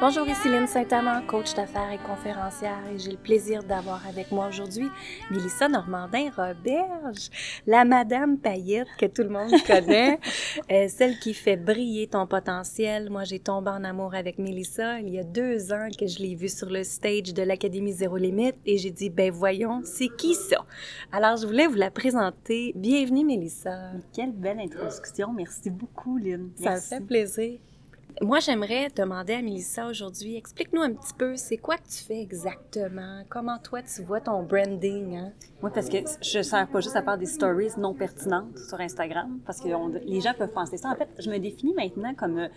Bonjour, 0.00 0.28
ici 0.28 0.48
Lynne 0.48 0.68
Saint-Amand, 0.68 1.22
coach 1.26 1.54
d'affaires 1.54 1.90
et 1.90 1.98
conférencière, 1.98 2.78
et 2.88 2.98
j'ai 2.98 3.10
le 3.10 3.16
plaisir 3.16 3.64
d'avoir 3.64 4.06
avec 4.06 4.30
moi 4.30 4.46
aujourd'hui 4.46 4.88
Mélissa 5.28 5.68
Normandin-Roberge, 5.68 7.30
la 7.66 7.84
Madame 7.84 8.38
Paillette 8.38 8.86
que 8.96 9.06
tout 9.06 9.22
le 9.22 9.30
monde 9.30 9.50
connaît, 9.66 10.20
euh, 10.70 10.86
celle 10.86 11.18
qui 11.18 11.34
fait 11.34 11.56
briller 11.56 12.06
ton 12.06 12.28
potentiel. 12.28 13.10
Moi, 13.10 13.24
j'ai 13.24 13.40
tombé 13.40 13.70
en 13.70 13.82
amour 13.82 14.14
avec 14.14 14.38
Mélissa 14.38 15.00
il 15.00 15.08
y 15.08 15.18
a 15.18 15.24
deux 15.24 15.72
ans 15.72 15.88
que 15.98 16.06
je 16.06 16.20
l'ai 16.20 16.36
vue 16.36 16.48
sur 16.48 16.70
le 16.70 16.84
stage 16.84 17.34
de 17.34 17.42
l'Académie 17.42 17.92
Zéro 17.92 18.18
Limite, 18.18 18.54
et 18.66 18.78
j'ai 18.78 18.92
dit, 18.92 19.10
ben 19.10 19.32
voyons, 19.32 19.80
c'est 19.82 20.14
qui 20.16 20.36
ça? 20.36 20.64
Alors, 21.10 21.38
je 21.38 21.46
voulais 21.46 21.66
vous 21.66 21.74
la 21.74 21.90
présenter. 21.90 22.72
Bienvenue, 22.76 23.24
Mélissa. 23.24 23.90
Quelle 24.14 24.30
belle 24.30 24.60
introduction. 24.60 25.32
Merci 25.32 25.70
beaucoup, 25.70 26.18
Lynne. 26.18 26.50
Ça 26.54 26.76
me 26.76 26.80
fait 26.80 27.00
plaisir. 27.00 27.58
Moi, 28.20 28.40
j'aimerais 28.40 28.88
demander 28.96 29.34
à 29.34 29.42
Mélissa 29.42 29.86
aujourd'hui, 29.86 30.36
explique-nous 30.36 30.82
un 30.82 30.92
petit 30.92 31.14
peu, 31.14 31.36
c'est 31.36 31.56
quoi 31.56 31.76
que 31.76 31.88
tu 31.88 32.02
fais 32.02 32.20
exactement? 32.20 33.22
Comment 33.28 33.58
toi, 33.58 33.80
tu 33.82 34.02
vois 34.02 34.20
ton 34.20 34.42
branding? 34.42 35.16
Hein? 35.16 35.32
Oui, 35.62 35.70
parce 35.72 35.88
que 35.88 35.98
je 36.22 36.38
ne 36.38 36.42
sers 36.42 36.68
pas 36.68 36.80
juste 36.80 36.96
à 36.96 37.02
faire 37.02 37.16
des 37.16 37.26
stories 37.26 37.78
non 37.78 37.94
pertinentes 37.94 38.58
sur 38.58 38.80
Instagram, 38.80 39.38
parce 39.46 39.60
que 39.60 39.68
les 40.04 40.20
gens 40.20 40.34
peuvent 40.36 40.52
penser 40.52 40.76
ça. 40.76 40.90
En 40.90 40.96
fait, 40.96 41.08
je 41.18 41.30
me 41.30 41.38
définis 41.38 41.74
maintenant 41.74 42.12
comme 42.14 42.38
euh, 42.38 42.48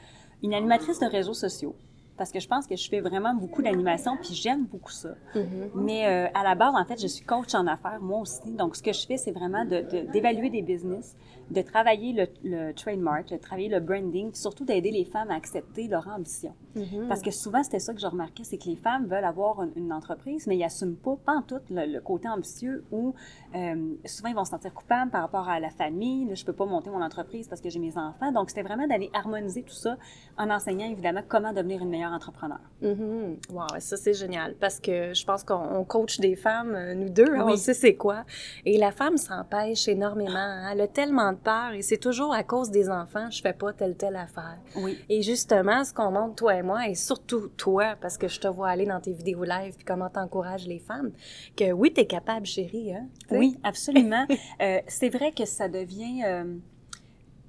une 0.41 0.53
animatrice 0.53 0.99
de 0.99 1.05
réseaux 1.05 1.35
sociaux 1.35 1.75
parce 2.21 2.31
que 2.31 2.39
je 2.39 2.47
pense 2.47 2.67
que 2.67 2.75
je 2.75 2.87
fais 2.87 2.99
vraiment 2.99 3.33
beaucoup 3.33 3.63
d'animation, 3.63 4.15
puis 4.15 4.35
j'aime 4.35 4.65
beaucoup 4.65 4.91
ça. 4.91 5.15
Mm-hmm. 5.33 5.69
Mais 5.73 6.05
euh, 6.05 6.27
à 6.35 6.43
la 6.43 6.53
base, 6.53 6.75
en 6.75 6.85
fait, 6.85 7.01
je 7.01 7.07
suis 7.07 7.25
coach 7.25 7.55
en 7.55 7.65
affaires, 7.65 7.99
moi 7.99 8.19
aussi. 8.19 8.51
Donc, 8.51 8.75
ce 8.75 8.83
que 8.83 8.93
je 8.93 9.07
fais, 9.07 9.17
c'est 9.17 9.31
vraiment 9.31 9.65
d'évaluer 9.65 10.49
de, 10.49 10.53
des 10.53 10.61
business, 10.61 11.15
de 11.51 11.61
travailler 11.61 12.13
le, 12.13 12.27
le, 12.43 12.73
trademark, 12.73 13.29
de 13.29 13.37
travailler 13.37 13.69
le 13.69 13.79
branding, 13.79 14.31
puis 14.31 14.39
surtout 14.39 14.63
d'aider 14.63 14.91
les 14.91 15.05
femmes 15.05 15.29
à 15.29 15.35
accepter 15.35 15.87
leur 15.87 16.07
ambition. 16.07 16.53
Mm-hmm. 16.75 17.07
Parce 17.07 17.21
que 17.21 17.31
souvent, 17.31 17.61
c'était 17.63 17.79
ça 17.79 17.93
que 17.93 17.99
je 17.99 18.07
remarquais, 18.07 18.43
c'est 18.43 18.57
que 18.57 18.69
les 18.69 18.77
femmes 18.77 19.05
veulent 19.07 19.25
avoir 19.25 19.63
une, 19.75 19.91
entreprise, 19.91 20.47
mais 20.47 20.55
ils 20.55 20.61
n'assument 20.61 20.95
pas, 20.95 21.17
pas 21.17 21.33
en 21.33 21.41
tout, 21.41 21.59
le, 21.69 21.99
côté 21.99 22.29
ambitieux 22.29 22.85
où 22.91 23.13
euh, 23.55 23.93
souvent 24.05 24.29
ils 24.29 24.35
vont 24.35 24.45
se 24.45 24.51
sentir 24.51 24.73
coupables 24.73 25.11
par 25.11 25.21
rapport 25.21 25.49
à 25.49 25.59
la 25.59 25.69
famille. 25.69 26.25
Là, 26.25 26.35
je 26.35 26.45
peux 26.45 26.53
pas 26.53 26.65
monter 26.65 26.89
mon 26.89 27.01
entreprise 27.01 27.49
parce 27.49 27.59
que 27.59 27.69
j'ai 27.69 27.79
mes 27.79 27.97
enfants. 27.97 28.31
Donc, 28.31 28.49
c'était 28.49 28.61
vraiment 28.61 28.87
d'aller 28.87 29.09
harmoniser 29.13 29.63
tout 29.63 29.73
ça 29.73 29.97
en 30.37 30.49
enseignant 30.49 30.89
évidemment 30.89 31.21
comment 31.27 31.51
devenir 31.51 31.81
une 31.81 31.89
meilleure 31.89 32.13
entrepreneur. 32.13 32.59
Mm-hmm. 32.81 33.51
Wow, 33.51 33.79
ça 33.79 33.97
c'est 33.97 34.13
génial 34.13 34.55
parce 34.55 34.79
que 34.79 35.13
je 35.13 35.25
pense 35.25 35.43
qu'on 35.43 35.83
coach 35.83 36.19
des 36.19 36.37
femmes, 36.37 36.73
euh, 36.73 36.93
nous 36.93 37.09
deux, 37.09 37.33
hein, 37.35 37.45
on 37.47 37.57
sait 37.57 37.73
c'est 37.73 37.95
quoi. 37.95 38.23
Et 38.65 38.77
la 38.77 38.91
femme 38.91 39.17
s'empêche 39.17 39.87
énormément. 39.89 40.31
Hein. 40.35 40.69
Elle 40.71 40.81
a 40.81 40.87
tellement 40.87 41.33
de 41.33 41.37
peur 41.43 41.73
et 41.73 41.81
c'est 41.81 41.97
toujours 41.97 42.33
à 42.33 42.43
cause 42.43 42.71
des 42.71 42.89
enfants, 42.89 43.29
je 43.29 43.41
fais 43.41 43.53
pas 43.53 43.73
telle 43.73 43.95
telle 43.95 44.15
affaire. 44.15 44.59
Oui. 44.77 44.97
Et 45.09 45.21
justement, 45.21 45.83
ce 45.83 45.93
qu'on 45.93 46.11
montre 46.11 46.35
toi 46.35 46.55
et 46.55 46.61
moi, 46.61 46.87
et 46.87 46.95
surtout 46.95 47.49
toi, 47.57 47.95
parce 47.99 48.17
que 48.17 48.27
je 48.27 48.39
te 48.39 48.47
vois 48.47 48.69
aller 48.69 48.85
dans 48.85 48.99
tes 48.99 49.13
vidéos 49.13 49.43
live 49.43 49.75
puis 49.75 49.85
comment 49.85 50.09
t'encourages 50.09 50.67
les 50.67 50.79
femmes, 50.79 51.11
que 51.55 51.71
oui, 51.71 51.93
tu 51.93 52.01
es 52.01 52.05
capable, 52.05 52.45
chérie. 52.45 52.93
Hein? 52.93 53.07
Oui, 53.31 53.57
absolument. 53.63 54.25
euh, 54.61 54.79
c'est 54.87 55.09
vrai 55.09 55.31
que 55.31 55.45
ça 55.45 55.67
devient. 55.67 56.23
Euh, 56.25 56.43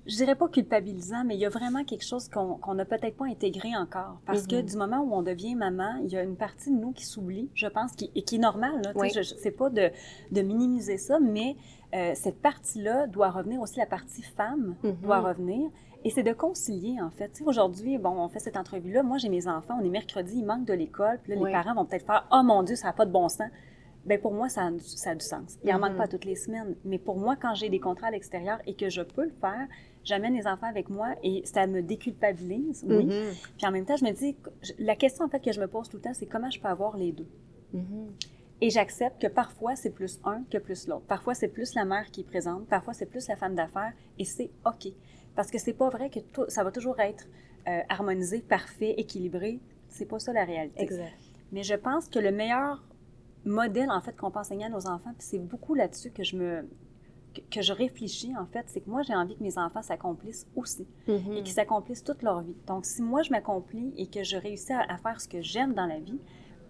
je 0.07 0.17
dirais 0.17 0.35
pas 0.35 0.49
culpabilisant, 0.49 1.25
mais 1.25 1.37
il 1.37 1.41
y 1.41 1.47
a 1.47 1.49
vraiment 1.49 1.85
quelque 1.85 2.05
chose 2.05 2.29
qu'on 2.29 2.75
n'a 2.75 2.85
peut-être 2.85 3.17
pas 3.17 3.27
intégré 3.27 3.77
encore. 3.77 4.21
Parce 4.27 4.47
que 4.47 4.57
mm-hmm. 4.57 4.71
du 4.71 4.77
moment 4.77 5.01
où 5.01 5.15
on 5.15 5.23
devient 5.23 5.55
maman, 5.55 6.01
il 6.05 6.11
y 6.11 6.17
a 6.17 6.23
une 6.23 6.37
partie 6.37 6.71
de 6.71 6.77
nous 6.77 6.93
qui 6.93 7.07
s'oublie, 7.07 7.51
je 7.55 7.69
pense, 7.69 7.93
qui, 7.93 8.11
et 8.15 8.23
qui 8.23 8.37
est 8.37 8.41
normale. 8.41 8.83
Oui. 8.97 9.11
Je 9.11 9.51
pas 9.51 9.71
de, 9.71 9.91
de, 10.33 10.43
minimiser 10.43 10.99
ça, 10.99 11.21
mais 11.21 11.57
euh, 11.95 12.13
cette 12.15 12.41
partie-là 12.41 13.07
doit 13.07 13.31
revenir 13.31 13.61
aussi, 13.61 13.79
la 13.79 13.87
partie 13.87 14.23
femme 14.23 14.77
mm-hmm. 14.83 15.01
doit 15.01 15.21
revenir. 15.21 15.71
Et 16.05 16.11
c'est 16.11 16.25
de 16.25 16.33
concilier, 16.33 17.01
en 17.01 17.11
fait. 17.11 17.41
Aujourd'hui, 17.47 17.97
bon, 17.97 18.11
on 18.11 18.29
fait 18.29 18.41
cette 18.41 18.57
entrevue-là. 18.57 19.03
Moi, 19.03 19.19
j'ai 19.19 19.29
mes 19.29 19.47
enfants, 19.47 19.79
on 19.81 19.85
est 19.85 19.91
mercredi, 19.91 20.39
ils 20.39 20.45
manquent 20.45 20.67
de 20.67 20.73
l'école. 20.73 21.21
Puis 21.23 21.35
là, 21.35 21.45
les 21.45 21.53
parents 21.53 21.75
vont 21.75 21.85
peut-être 21.85 22.07
faire 22.07 22.27
«Oh 22.33 22.43
mon 22.43 22.65
Dieu, 22.65 22.75
ça 22.75 22.89
n'a 22.89 22.93
pas 22.93 23.07
de 23.07 23.13
bon 23.13 23.29
sens». 23.29 23.49
Ben 24.05 24.21
pour 24.21 24.33
moi, 24.33 24.49
ça 24.49 24.63
a, 24.67 24.71
ça 24.81 25.11
a 25.11 25.15
du 25.15 25.25
sens. 25.25 25.59
Il 25.63 25.71
n'en 25.71 25.79
manque 25.79 25.93
mm-hmm. 25.93 25.97
pas 25.97 26.09
toutes 26.09 26.25
les 26.25 26.35
semaines. 26.35 26.75
Mais 26.85 26.99
pour 26.99 27.19
moi, 27.19 27.37
quand 27.37 27.55
j'ai 27.55 27.69
des 27.69 27.79
contrats 27.79 28.09
à 28.09 28.11
l'extérieur 28.11 28.59
et 28.67 28.75
que 28.75 28.89
je 28.89 29.01
peux 29.01 29.23
le 29.23 29.35
faire, 29.41 29.69
j'amène 30.03 30.35
les 30.35 30.49
enfants 30.49 30.67
avec 30.67 30.91
moi 30.91 31.11
et 31.23 31.43
ça 31.45 31.69
me 31.69 31.83
déculpabilise, 31.83 32.85
oui. 32.85 33.07
Mm-hmm. 33.07 33.53
Puis 33.59 33.67
en 33.67 33.71
même 33.71 33.85
temps, 33.85 33.97
je 33.97 34.05
me 34.05 34.11
dis, 34.11 34.37
la 34.81 34.97
question 34.97 35.25
en 35.25 35.29
fait 35.29 35.39
que 35.39 35.53
je 35.53 35.61
me 35.61 35.69
pose 35.69 35.89
tout 35.89 35.99
le 35.99 36.03
temps, 36.03 36.15
c'est 36.15 36.27
comment 36.27 36.51
je 36.51 36.59
peux 36.59 36.67
avoir 36.67 36.97
les 36.97 37.13
deux? 37.13 37.29
Et 38.63 38.71
j'accepte 38.71 39.21
que 39.21 39.27
parfois 39.27 39.75
c'est 39.75 39.91
plus 39.91 40.21
un 40.25 40.45
que 40.45 40.57
plus 40.57 40.87
l'autre. 40.87 41.05
Parfois 41.07 41.35
c'est 41.35 41.49
plus 41.49 41.75
la 41.75 41.85
mère 41.85 42.11
qui 42.13 42.21
est 42.21 42.25
présente, 42.25 42.67
parfois 42.69 42.95
c'est 42.95 43.07
plus 43.07 43.27
la 43.29 43.37
femme 43.37 43.57
d'affaires 43.57 43.93
et 44.19 44.25
c'est 44.25 44.51
OK. 44.65 44.93
Parce 45.35 45.51
que 45.51 45.59
c'est 45.59 45.73
pas 45.73 45.89
vrai 45.89 46.11
que 46.11 46.21
tout, 46.21 46.45
ça 46.49 46.63
va 46.63 46.71
toujours 46.71 47.01
être 47.01 47.27
euh, 47.67 47.81
harmonisé, 47.89 48.41
parfait, 48.41 48.95
équilibré. 48.97 49.59
C'est 49.89 50.07
pas 50.07 50.21
ça 50.21 50.33
la 50.33 50.45
réalité. 50.45 50.81
Exact. 50.81 51.13
Mais 51.51 51.65
je 51.65 51.75
pense 51.75 52.09
que 52.09 52.21
le 52.21 52.31
meilleur 52.31 52.85
modèle 53.45 53.91
en 53.91 54.01
fait 54.01 54.17
qu'on 54.17 54.31
peut 54.31 54.39
enseigner 54.39 54.67
à 54.67 54.69
nos 54.69 54.87
enfants, 54.87 55.13
puis 55.19 55.27
c'est 55.29 55.41
beaucoup 55.41 55.75
là-dessus 55.75 56.13
que 56.13 56.23
je 56.23 56.37
me 56.37 56.65
que 57.51 57.63
je 57.63 57.73
réfléchis, 57.73 58.37
en 58.37 58.47
fait, 58.47 58.65
c'est 58.67 58.81
que 58.81 58.91
moi, 58.91 59.03
j'ai 59.03 59.15
envie 59.15 59.35
que 59.35 59.43
mes 59.43 59.57
enfants 59.57 59.83
s'accomplissent 59.83 60.47
aussi 60.55 60.87
mm-hmm. 61.09 61.33
et 61.33 61.43
qu'ils 61.43 61.55
s'accomplissent 61.55 62.05
toute 62.05 62.23
leur 62.23 62.43
vie. 62.43 62.55
Donc, 62.67 62.85
si 62.85 63.03
moi, 63.03 63.23
je 63.23 63.31
m'accomplis 63.31 63.93
et 63.97 64.07
que 64.07 64.23
je 64.23 64.37
réussis 64.37 64.73
à, 64.73 64.99
faire 64.99 65.21
ce 65.21 65.29
que 65.29 65.41
j'aime 65.41 65.73
dans 65.73 65.87
la 65.87 65.99
vie, 65.99 66.19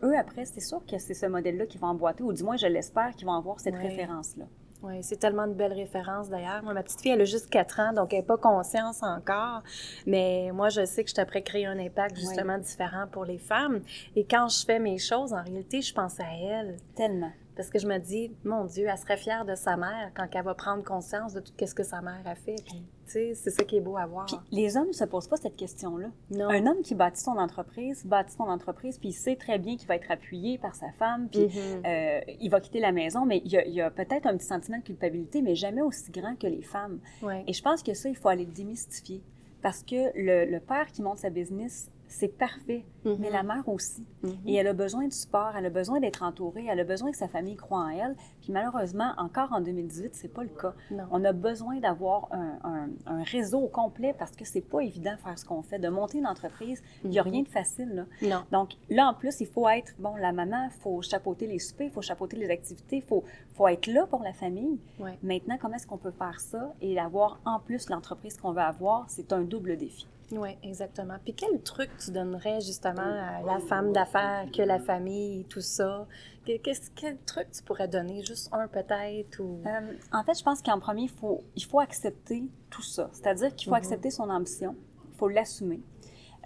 eux, 0.03 0.17
après, 0.17 0.45
c'est 0.45 0.61
sûr 0.61 0.85
que 0.87 0.99
c'est 0.99 1.15
ce 1.15 1.27
modèle-là 1.27 1.67
qui 1.67 1.79
va 1.79 1.89
emboîter, 1.89 2.23
ou 2.23 2.33
du 2.33 2.43
moins, 2.43 2.57
je 2.57 2.67
l'espère, 2.67 3.11
qu'ils 3.17 3.27
vont 3.27 3.35
avoir 3.35 3.61
cette 3.61 3.77
référence-là. 3.77 4.45
Oui, 4.83 5.01
c'est 5.03 5.17
tellement 5.17 5.47
de 5.47 5.53
belles 5.53 5.75
références 5.75 6.29
d'ailleurs. 6.29 6.61
Moi, 6.65 6.75
ma 6.75 6.83
petite 6.83 7.01
fille, 7.01 7.13
elle 7.13 7.21
a 7.21 7.25
juste 7.25 7.49
4 7.51 7.81
ans, 7.81 7.93
donc 7.93 8.13
elle 8.13 8.21
n'a 8.21 8.27
pas 8.27 8.37
conscience 8.37 9.01
encore. 9.05 9.63
Mais 10.07 10.51
moi, 10.53 10.71
je 10.71 10.85
sais 10.85 11.05
que 11.05 11.11
je 11.11 11.15
t'apprête 11.15 11.45
créer 11.45 11.67
un 11.67 11.79
impact 11.79 12.17
justement 12.17 12.59
différent 12.59 13.07
pour 13.11 13.25
les 13.25 13.39
femmes. 13.39 13.81
Et 14.17 14.25
quand 14.25 14.49
je 14.49 14.65
fais 14.65 14.81
mes 14.81 14.99
choses, 14.99 15.33
en 15.33 15.43
réalité, 15.43 15.83
je 15.83 15.95
pense 15.95 16.19
à 16.19 16.25
elle. 16.43 16.79
Tellement. 16.97 17.31
Parce 17.57 17.69
que 17.69 17.79
je 17.79 17.87
me 17.87 17.99
dis, 17.99 18.33
mon 18.45 18.65
Dieu, 18.65 18.87
elle 18.89 18.99
serait 18.99 19.17
fière 19.17 19.45
de 19.45 19.55
sa 19.55 19.77
mère 19.77 20.11
quand 20.15 20.27
elle 20.33 20.45
va 20.45 20.55
prendre 20.55 20.83
conscience 20.83 21.35
de 21.35 21.41
tout 21.41 21.53
ce 21.65 21.75
que 21.75 21.83
sa 21.83 22.01
mère 22.01 22.23
a 22.25 22.35
fait. 22.35 22.57
tu 22.57 22.77
sais, 23.05 23.35
c'est 23.35 23.51
ça 23.51 23.65
qui 23.65 23.77
est 23.77 23.81
beau 23.81 23.97
à 23.97 24.07
voir. 24.07 24.27
les 24.51 24.77
hommes 24.77 24.89
ne 24.89 24.93
se 24.93 25.05
posent 25.05 25.29
pas 25.29 25.37
cette 25.37 25.57
question-là. 25.57 26.09
Un 26.39 26.67
homme 26.67 26.83
qui 26.83 26.95
bâtit 26.95 27.21
son 27.21 27.37
entreprise, 27.37 28.07
bâtit 28.07 28.35
son 28.35 28.45
entreprise, 28.45 28.99
puis 28.99 29.11
il 29.11 29.15
sait 29.15 29.37
très 29.37 29.59
bien 29.59 29.77
qu'il 29.77 29.87
va 29.87 29.97
être 29.97 30.11
appuyé 30.11 30.57
par 30.59 30.75
sa 30.75 30.91
femme, 30.93 31.29
puis 31.29 31.47
mm-hmm. 31.47 31.87
euh, 31.87 32.21
il 32.41 32.49
va 32.49 32.61
quitter 32.61 32.81
la 32.81 32.93
maison, 32.93 33.27
mais 33.27 33.43
il 33.45 33.53
y 33.53 33.81
a, 33.81 33.87
a 33.87 33.91
peut-être 33.91 34.27
un 34.27 34.37
petit 34.37 34.47
sentiment 34.47 34.79
de 34.79 34.85
culpabilité, 34.85 35.43
mais 35.43 35.55
jamais 35.55 35.83
aussi 35.83 36.11
grand 36.11 36.37
que 36.37 36.47
les 36.47 36.63
femmes. 36.63 37.01
Et 37.47 37.53
je 37.53 37.63
pense 37.63 37.83
que 37.83 37.93
ça, 37.95 38.09
il 38.09 38.17
faut 38.17 38.29
aller 38.29 38.47
démystifier. 38.47 39.23
Parce 39.61 39.83
que 39.83 40.11
le, 40.17 40.51
le 40.51 40.59
père 40.59 40.87
qui 40.91 41.03
monte 41.03 41.19
sa 41.19 41.31
business 41.31 41.89
c'est 42.13 42.29
parfait. 42.29 42.85
Mais 43.05 43.31
la 43.31 43.43
mère 43.43 43.69
aussi. 43.69 44.07
Mm-hmm. 44.23 44.31
Et 44.47 44.55
elle 44.55 44.69
a 44.69 44.73
besoin 44.75 45.09
de 45.09 45.13
support, 45.13 45.55
elle 45.57 45.67
a 45.67 45.71
besoin 45.71 45.99
d'être 45.99 46.23
entourée, 46.23 46.67
elle 46.69 46.79
a 46.79 46.85
besoin 46.85 47.11
que 47.11 47.17
sa 47.17 47.27
famille 47.27 47.57
croit 47.57 47.81
en 47.81 47.89
elle. 47.89 48.15
Puis 48.41 48.53
malheureusement, 48.53 49.13
encore 49.17 49.53
en 49.53 49.61
2018, 49.61 50.15
c'est 50.15 50.29
pas 50.29 50.45
le 50.45 50.51
cas. 50.51 50.75
On 51.11 51.25
a 51.25 51.33
besoin 51.33 51.81
d'avoir 51.81 52.29
un, 52.33 52.91
réseau 53.25 53.67
complet 53.67 54.15
parce 54.17 54.33
que 54.33 54.45
c'est 54.45 54.61
pas 54.61 54.81
évident 54.81 55.13
de 55.13 55.19
faire 55.19 55.39
ce 55.39 55.45
qu'on 55.45 55.63
fait, 55.63 55.79
de 55.79 55.89
monter 55.89 56.19
une 56.19 56.27
entreprise. 56.27 56.83
Il 57.03 57.11
n'y 57.11 57.19
a 57.19 57.23
mm-hmm. 57.23 57.31
rien 57.31 57.43
de 57.43 57.49
facile. 57.49 58.07
Là. 58.21 58.45
Donc 58.53 58.75
là, 58.91 59.09
en 59.09 59.15
plus, 59.15 59.41
il 59.41 59.47
faut 59.47 59.69
être, 59.69 59.95
bon, 59.99 60.15
la 60.17 60.33
maman, 60.33 60.69
il 60.73 60.81
faut 60.83 61.03
chapeauter 61.03 61.47
les 61.47 61.59
soupers, 61.59 61.87
il 61.87 61.93
faut 61.93 62.03
chapeauter 62.03 62.37
les 62.37 62.51
activités, 62.51 62.97
il 62.97 63.03
faut, 63.03 63.25
faut 63.55 63.69
être 63.69 63.87
là 63.87 64.07
pour 64.07 64.23
la 64.23 64.33
famille. 64.33 64.79
Maintenant, 65.23 65.57
comment 65.61 65.75
est-ce 65.75 65.87
qu'on 65.87 65.99
peut 65.99 66.13
faire 66.13 66.39
ça 66.39 66.75
et 66.81 66.99
avoir 66.99 67.41
en 67.45 67.59
plus 67.59 67.89
l'entreprise 67.89 68.37
qu'on 68.37 68.53
veut 68.53 68.61
avoir? 68.61 69.07
C'est 69.09 69.33
un 69.33 69.43
double 69.43 69.77
défi. 69.77 70.07
Oui, 70.35 70.57
exactement. 70.63 71.17
Puis 71.23 71.35
quel 71.35 71.63
truc 71.63 71.91
tu 71.99 72.11
donnerais 72.11 72.61
justement 72.63 73.03
à 73.03 73.43
la 73.43 73.59
femme 73.61 73.93
d'affaires, 73.93 74.47
que 74.51 74.63
la 74.63 74.79
famille, 74.79 75.45
tout 75.45 75.61
ça? 75.61 76.07
Quel 76.45 77.19
truc 77.27 77.51
tu 77.53 77.63
pourrais 77.63 77.87
donner? 77.87 78.25
Juste 78.25 78.49
un 78.53 78.67
peut-être? 78.67 79.41
Ou... 79.41 79.61
Euh, 79.67 79.93
en 80.11 80.25
fait, 80.25 80.39
je 80.39 80.43
pense 80.43 80.63
qu'en 80.63 80.81
premier, 80.81 81.03
il 81.03 81.11
faut, 81.11 81.45
il 81.55 81.65
faut 81.65 81.81
accepter 81.81 82.45
tout 82.71 82.83
ça. 82.83 83.11
C'est-à-dire 83.13 83.55
qu'il 83.55 83.67
faut 83.67 83.75
mhm. 83.75 83.83
accepter 83.83 84.11
son 84.11 84.31
ambition, 84.31 84.75
il 85.13 85.19
faut 85.19 85.29
l'assumer. 85.29 85.81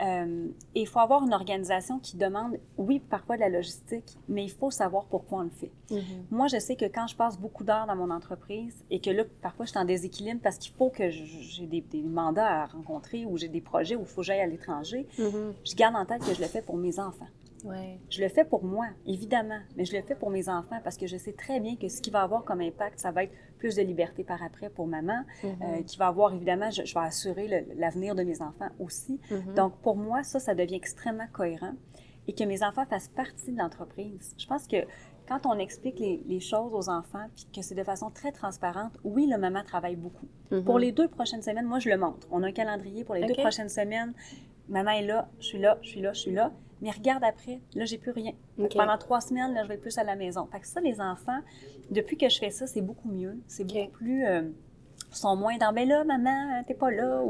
Euh, 0.00 0.48
et 0.74 0.82
il 0.82 0.86
faut 0.86 0.98
avoir 0.98 1.24
une 1.24 1.32
organisation 1.32 1.98
qui 1.98 2.16
demande, 2.16 2.58
oui, 2.76 3.00
parfois 3.00 3.36
de 3.36 3.40
la 3.40 3.48
logistique, 3.48 4.18
mais 4.28 4.44
il 4.44 4.50
faut 4.50 4.70
savoir 4.70 5.06
pourquoi 5.06 5.38
on 5.38 5.42
le 5.42 5.50
fait. 5.50 5.70
Mm-hmm. 5.90 6.00
Moi, 6.30 6.48
je 6.48 6.58
sais 6.58 6.76
que 6.76 6.84
quand 6.84 7.06
je 7.06 7.16
passe 7.16 7.38
beaucoup 7.38 7.64
d'heures 7.64 7.86
dans 7.86 7.96
mon 7.96 8.10
entreprise 8.10 8.84
et 8.90 9.00
que 9.00 9.10
là, 9.10 9.24
parfois, 9.42 9.64
je 9.64 9.70
suis 9.70 9.78
en 9.78 9.84
déséquilibre 9.84 10.40
parce 10.42 10.58
qu'il 10.58 10.72
faut 10.74 10.90
que 10.90 11.10
j'ai 11.10 11.66
des, 11.66 11.84
mandats 12.02 12.62
à 12.62 12.66
rencontrer 12.66 13.24
ou 13.24 13.36
j'ai 13.36 13.48
des 13.48 13.60
projets 13.60 13.96
où 13.96 14.00
il 14.00 14.06
faut 14.06 14.20
que 14.20 14.26
j'aille 14.26 14.40
à 14.40 14.46
l'étranger, 14.46 15.06
mm-hmm. 15.18 15.52
je 15.64 15.74
garde 15.74 15.96
en 15.96 16.04
tête 16.04 16.24
que 16.24 16.34
je 16.34 16.40
le 16.40 16.46
fais 16.46 16.62
pour 16.62 16.76
mes 16.76 16.98
enfants. 16.98 17.26
Je 18.10 18.22
le 18.22 18.28
fais 18.28 18.44
pour 18.44 18.64
moi, 18.64 18.86
évidemment, 19.06 19.58
mais 19.76 19.84
je 19.84 19.96
le 19.96 20.02
fais 20.02 20.14
pour 20.14 20.30
mes 20.30 20.48
enfants 20.48 20.78
parce 20.84 20.96
que 20.96 21.06
je 21.06 21.16
sais 21.16 21.32
très 21.32 21.60
bien 21.60 21.76
que 21.76 21.88
ce 21.88 22.00
qui 22.00 22.10
va 22.10 22.22
avoir 22.22 22.44
comme 22.44 22.60
impact, 22.60 23.00
ça 23.00 23.10
va 23.10 23.24
être 23.24 23.32
plus 23.66 23.74
de 23.74 23.82
liberté 23.82 24.22
par 24.22 24.44
après 24.44 24.70
pour 24.70 24.86
maman, 24.86 25.24
euh, 25.44 25.82
qui 25.84 25.96
va 25.96 26.06
avoir, 26.06 26.32
évidemment, 26.32 26.70
je, 26.70 26.82
vais 26.82 27.00
assurer 27.00 27.66
l'avenir 27.76 28.14
de 28.14 28.22
mes 28.22 28.40
enfants 28.40 28.68
aussi. 28.78 29.18
Mm-hmm. 29.28 29.54
Donc, 29.54 29.76
pour 29.78 29.96
moi, 29.96 30.22
ça, 30.22 30.38
ça 30.38 30.54
devient 30.54 30.76
extrêmement 30.76 31.26
cohérent 31.32 31.72
et 32.28 32.32
que 32.32 32.44
mes 32.44 32.62
enfants 32.62 32.84
fassent 32.86 33.08
partie 33.08 33.50
de 33.50 33.58
l'entreprise. 33.58 34.34
Je 34.38 34.46
pense 34.46 34.68
que 34.68 34.76
quand 35.28 35.46
on 35.46 35.58
explique 35.58 35.98
les, 35.98 36.40
choses 36.40 36.72
aux 36.72 36.88
enfants, 36.88 37.26
puis 37.34 37.46
que 37.56 37.62
c'est 37.62 37.74
de 37.74 37.82
façon 37.82 38.10
très 38.10 38.30
transparente, 38.30 38.92
oui, 39.02 39.26
le 39.28 39.36
maman 39.36 39.64
travaille 39.64 39.96
beaucoup. 39.96 40.28
Mm-hmm. 40.52 40.62
Pour 40.62 40.78
les 40.78 40.92
deux 40.92 41.08
prochaines 41.08 41.42
semaines, 41.42 41.66
moi, 41.66 41.80
je 41.80 41.88
le 41.88 41.96
montre. 41.96 42.28
On 42.30 42.44
a 42.44 42.46
un 42.46 42.52
calendrier 42.52 43.02
pour 43.02 43.16
les 43.16 43.26
deux 43.26 43.34
prochaines 43.34 43.68
semaines 43.68 44.14
maman 44.68 44.90
est 44.92 45.02
là, 45.02 45.28
je 45.38 45.46
suis 45.46 45.58
là, 45.58 45.78
je 45.82 45.88
suis 45.88 46.00
là, 46.00 46.12
je 46.12 46.20
suis 46.20 46.32
là. 46.32 46.52
Mais 46.82 46.90
regarde 46.90 47.24
après, 47.24 47.60
là, 47.74 47.84
j'ai 47.84 47.98
plus 47.98 48.10
rien. 48.12 48.32
Pendant 48.74 48.98
trois 48.98 49.20
semaines, 49.20 49.54
là, 49.54 49.62
je 49.64 49.68
vais 49.68 49.78
plus 49.78 49.96
à 49.98 50.04
la 50.04 50.16
maison. 50.16 50.46
Fait 50.52 50.60
que 50.60 50.66
ça, 50.66 50.80
les 50.80 51.00
enfants, 51.00 51.40
depuis 51.90 52.16
que 52.16 52.28
je 52.28 52.38
fais 52.38 52.50
ça, 52.50 52.66
c'est 52.66 52.82
beaucoup 52.82 53.08
mieux. 53.08 53.38
C'est 53.46 53.64
beaucoup 53.64 53.90
plus. 53.92 54.26
Euh, 54.26 54.42
sont 55.12 55.36
moins 55.36 55.56
dans, 55.56 55.72
ben 55.72 55.88
là, 55.88 56.04
maman, 56.04 56.62
t'es 56.66 56.74
pas 56.74 56.90
là. 56.90 57.22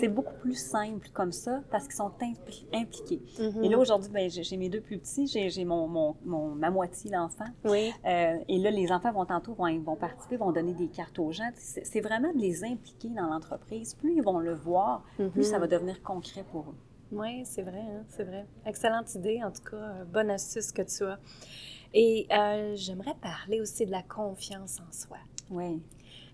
C'est 0.00 0.08
beaucoup 0.08 0.34
plus 0.40 0.54
simple 0.58 1.08
comme 1.12 1.30
ça 1.30 1.60
parce 1.70 1.84
qu'ils 1.84 1.94
sont 1.94 2.10
impliqués. 2.72 3.22
Et 3.62 3.68
là, 3.68 3.78
aujourd'hui, 3.78 4.10
ben, 4.10 4.28
j'ai 4.28 4.56
mes 4.56 4.68
deux 4.68 4.80
plus 4.80 4.98
petits, 4.98 5.26
j'ai 5.28 5.64
mon, 5.64 5.86
mon, 6.24 6.54
ma 6.56 6.70
moitié 6.70 7.10
l'enfant. 7.12 7.44
Oui. 7.64 7.92
Euh, 8.06 8.38
et 8.48 8.58
là, 8.58 8.70
les 8.70 8.90
enfants 8.90 9.12
vont 9.12 9.26
tantôt 9.26 9.54
vont, 9.54 9.78
vont 9.80 9.94
participer, 9.96 10.36
vont 10.36 10.50
donner 10.52 10.74
des 10.74 10.88
cartes 10.88 11.18
aux 11.20 11.30
gens. 11.30 11.48
C'est 11.54 12.00
vraiment 12.00 12.32
de 12.32 12.38
les 12.38 12.64
impliquer 12.64 13.08
dans 13.10 13.26
l'entreprise. 13.26 13.94
Plus 13.94 14.14
ils 14.16 14.22
vont 14.22 14.38
le 14.38 14.54
voir, 14.54 15.04
plus 15.32 15.44
ça 15.44 15.58
Mm-hmm. 15.58 15.60
va 15.60 15.66
devenir 15.68 16.02
concret 16.02 16.44
pour 16.50 16.62
eux. 16.70 16.74
Oui, 17.12 17.42
c'est 17.44 17.62
vrai, 17.62 17.80
hein, 17.80 18.04
c'est 18.08 18.24
vrai. 18.24 18.46
Excellente 18.66 19.14
idée, 19.14 19.42
en 19.44 19.50
tout 19.50 19.62
cas, 19.62 19.76
euh, 19.76 20.04
bonne 20.04 20.30
astuce 20.30 20.72
que 20.72 20.82
tu 20.82 21.04
as. 21.04 21.18
Et 21.94 22.26
euh, 22.32 22.72
j'aimerais 22.74 23.14
parler 23.20 23.60
aussi 23.60 23.84
de 23.84 23.90
la 23.90 24.02
confiance 24.02 24.80
en 24.80 24.90
soi. 24.92 25.18
Oui. 25.50 25.82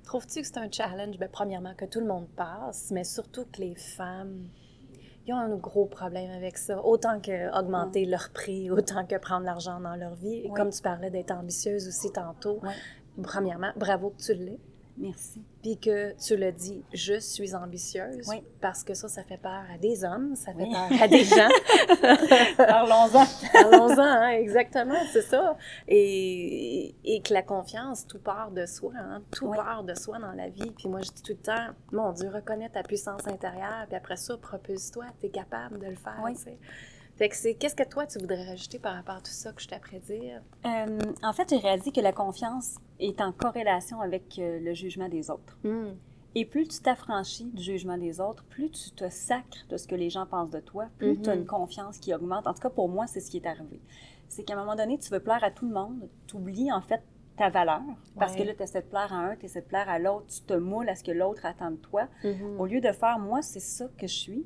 Trouves-tu 0.04 0.40
que 0.40 0.46
c'est 0.46 0.58
un 0.58 0.70
challenge? 0.70 1.18
Bien, 1.18 1.28
premièrement, 1.30 1.74
que 1.74 1.84
tout 1.84 1.98
le 2.00 2.06
monde 2.06 2.28
passe, 2.36 2.90
mais 2.92 3.02
surtout 3.04 3.44
que 3.46 3.60
les 3.60 3.74
femmes, 3.74 4.48
ils 5.26 5.34
ont 5.34 5.38
un 5.38 5.56
gros 5.56 5.86
problème 5.86 6.30
avec 6.30 6.56
ça. 6.56 6.80
Autant 6.84 7.20
que 7.20 7.58
augmenter 7.58 8.04
leur 8.04 8.30
prix, 8.32 8.70
autant 8.70 9.04
que 9.04 9.16
prendre 9.16 9.44
l'argent 9.44 9.80
dans 9.80 9.96
leur 9.96 10.14
vie. 10.14 10.36
Et 10.44 10.48
Oui. 10.48 10.54
comme 10.54 10.70
tu 10.70 10.80
parlais 10.80 11.10
d'être 11.10 11.32
ambitieuse 11.32 11.88
aussi 11.88 12.12
tantôt, 12.12 12.60
Oui. 12.62 12.72
premièrement, 13.24 13.72
bravo 13.76 14.10
que 14.10 14.22
tu 14.22 14.34
l'es. 14.34 14.60
Merci. 15.00 15.42
Puis 15.62 15.78
que 15.78 16.12
tu 16.20 16.36
le 16.36 16.50
dis, 16.50 16.82
je 16.92 17.20
suis 17.20 17.54
ambitieuse. 17.54 18.26
Oui. 18.28 18.42
Parce 18.60 18.82
que 18.82 18.94
ça, 18.94 19.08
ça 19.08 19.22
fait 19.22 19.36
peur 19.38 19.62
à 19.72 19.78
des 19.78 20.02
hommes, 20.04 20.34
ça 20.34 20.52
fait 20.52 20.64
Oui. 20.64 20.72
peur 20.72 21.02
à 21.02 21.06
des 21.08 21.24
gens. 21.24 21.48
Parlons-en. 22.56 23.24
Parlons-en, 23.52 24.00
hein, 24.02 24.28
exactement, 24.30 24.98
c'est 25.12 25.22
ça. 25.22 25.56
Et, 25.86 26.94
et 27.04 27.20
que 27.22 27.32
la 27.32 27.42
confiance, 27.42 28.06
tout 28.06 28.18
part 28.18 28.50
de 28.50 28.66
soi, 28.66 28.92
hein, 28.96 29.22
tout 29.30 29.46
Oui. 29.46 29.56
part 29.56 29.84
de 29.84 29.94
soi 29.94 30.18
dans 30.18 30.32
la 30.32 30.48
vie. 30.48 30.70
Puis 30.76 30.88
moi, 30.88 31.00
je 31.02 31.10
dis 31.10 31.22
tout 31.22 31.32
le 31.32 31.38
temps, 31.42 31.66
mon 31.92 32.12
Dieu, 32.12 32.28
reconnais 32.28 32.68
ta 32.68 32.82
puissance 32.82 33.26
intérieure, 33.26 33.86
puis 33.86 33.96
après 33.96 34.16
ça, 34.16 34.36
propulse-toi, 34.36 35.04
tu 35.20 35.26
es 35.26 35.30
capable 35.30 35.78
de 35.78 35.86
le 35.86 35.96
faire. 35.96 36.20
Oui. 36.24 36.34
tu 36.34 36.42
sais. 36.42 36.58
Fait 37.16 37.28
que 37.28 37.34
c'est, 37.36 37.54
qu'est-ce 37.54 37.74
que 37.74 37.82
toi, 37.82 38.06
tu 38.06 38.18
voudrais 38.20 38.44
rajouter 38.46 38.78
par 38.78 38.94
rapport 38.94 39.16
à 39.16 39.20
tout 39.20 39.32
ça 39.32 39.52
que 39.52 39.60
je 39.60 39.66
t'apprends 39.66 39.98
dire? 39.98 40.40
Euh, 40.64 40.98
en 41.24 41.32
fait, 41.32 41.48
j'ai 41.50 41.56
réalisé 41.56 41.90
que 41.90 42.00
la 42.00 42.12
confiance 42.12 42.76
est 43.00 43.20
en 43.20 43.32
corrélation 43.32 44.00
avec 44.00 44.38
euh, 44.38 44.58
le 44.60 44.74
jugement 44.74 45.08
des 45.08 45.30
autres. 45.30 45.58
Hmm. 45.64 45.94
Et 46.34 46.44
plus 46.44 46.68
tu 46.68 46.80
t'affranchis 46.80 47.46
du 47.46 47.62
jugement 47.62 47.96
des 47.98 48.20
autres, 48.20 48.44
plus 48.44 48.70
tu 48.70 48.90
te 48.90 49.08
sacres 49.08 49.66
de 49.70 49.76
ce 49.76 49.88
que 49.88 49.94
les 49.94 50.10
gens 50.10 50.26
pensent 50.26 50.50
de 50.50 50.60
toi, 50.60 50.86
plus 50.98 51.12
Mhm. 51.16 51.22
tu 51.22 51.30
as 51.30 51.34
une 51.34 51.46
confiance 51.46 51.98
qui 51.98 52.14
augmente. 52.14 52.46
En 52.46 52.52
tout 52.54 52.60
cas, 52.60 52.70
pour 52.70 52.88
moi, 52.88 53.06
c'est 53.06 53.20
ce 53.20 53.30
qui 53.30 53.38
est 53.38 53.46
arrivé. 53.46 53.80
C'est 54.28 54.44
qu'à 54.44 54.54
un 54.54 54.56
moment 54.58 54.76
donné, 54.76 54.98
tu 54.98 55.10
veux 55.10 55.20
plaire 55.20 55.42
à 55.42 55.50
tout 55.50 55.66
le 55.66 55.72
monde, 55.72 56.08
tu 56.26 56.36
oublies 56.36 56.70
en 56.70 56.80
fait 56.82 57.02
ta 57.36 57.48
valeur, 57.48 57.80
parce 58.18 58.32
Ouais. 58.34 58.40
que 58.40 58.44
là, 58.48 58.54
tu 58.54 58.62
essaies 58.62 58.82
de 58.82 58.86
plaire 58.88 59.12
à 59.12 59.16
un, 59.16 59.36
tu 59.36 59.46
essaies 59.46 59.62
de 59.62 59.66
plaire 59.66 59.88
à 59.88 59.98
l'autre, 59.98 60.26
tu 60.26 60.40
te 60.42 60.54
moules 60.54 60.88
à 60.88 60.94
ce 60.96 61.02
que 61.04 61.12
l'autre 61.12 61.46
attend 61.46 61.70
de 61.70 61.76
toi. 61.76 62.08
Mhm. 62.22 62.60
Au 62.60 62.66
lieu 62.66 62.80
de 62.80 62.92
faire, 62.92 63.18
moi, 63.18 63.42
c'est 63.42 63.60
ça 63.60 63.86
que 63.96 64.06
je 64.06 64.14
suis, 64.14 64.44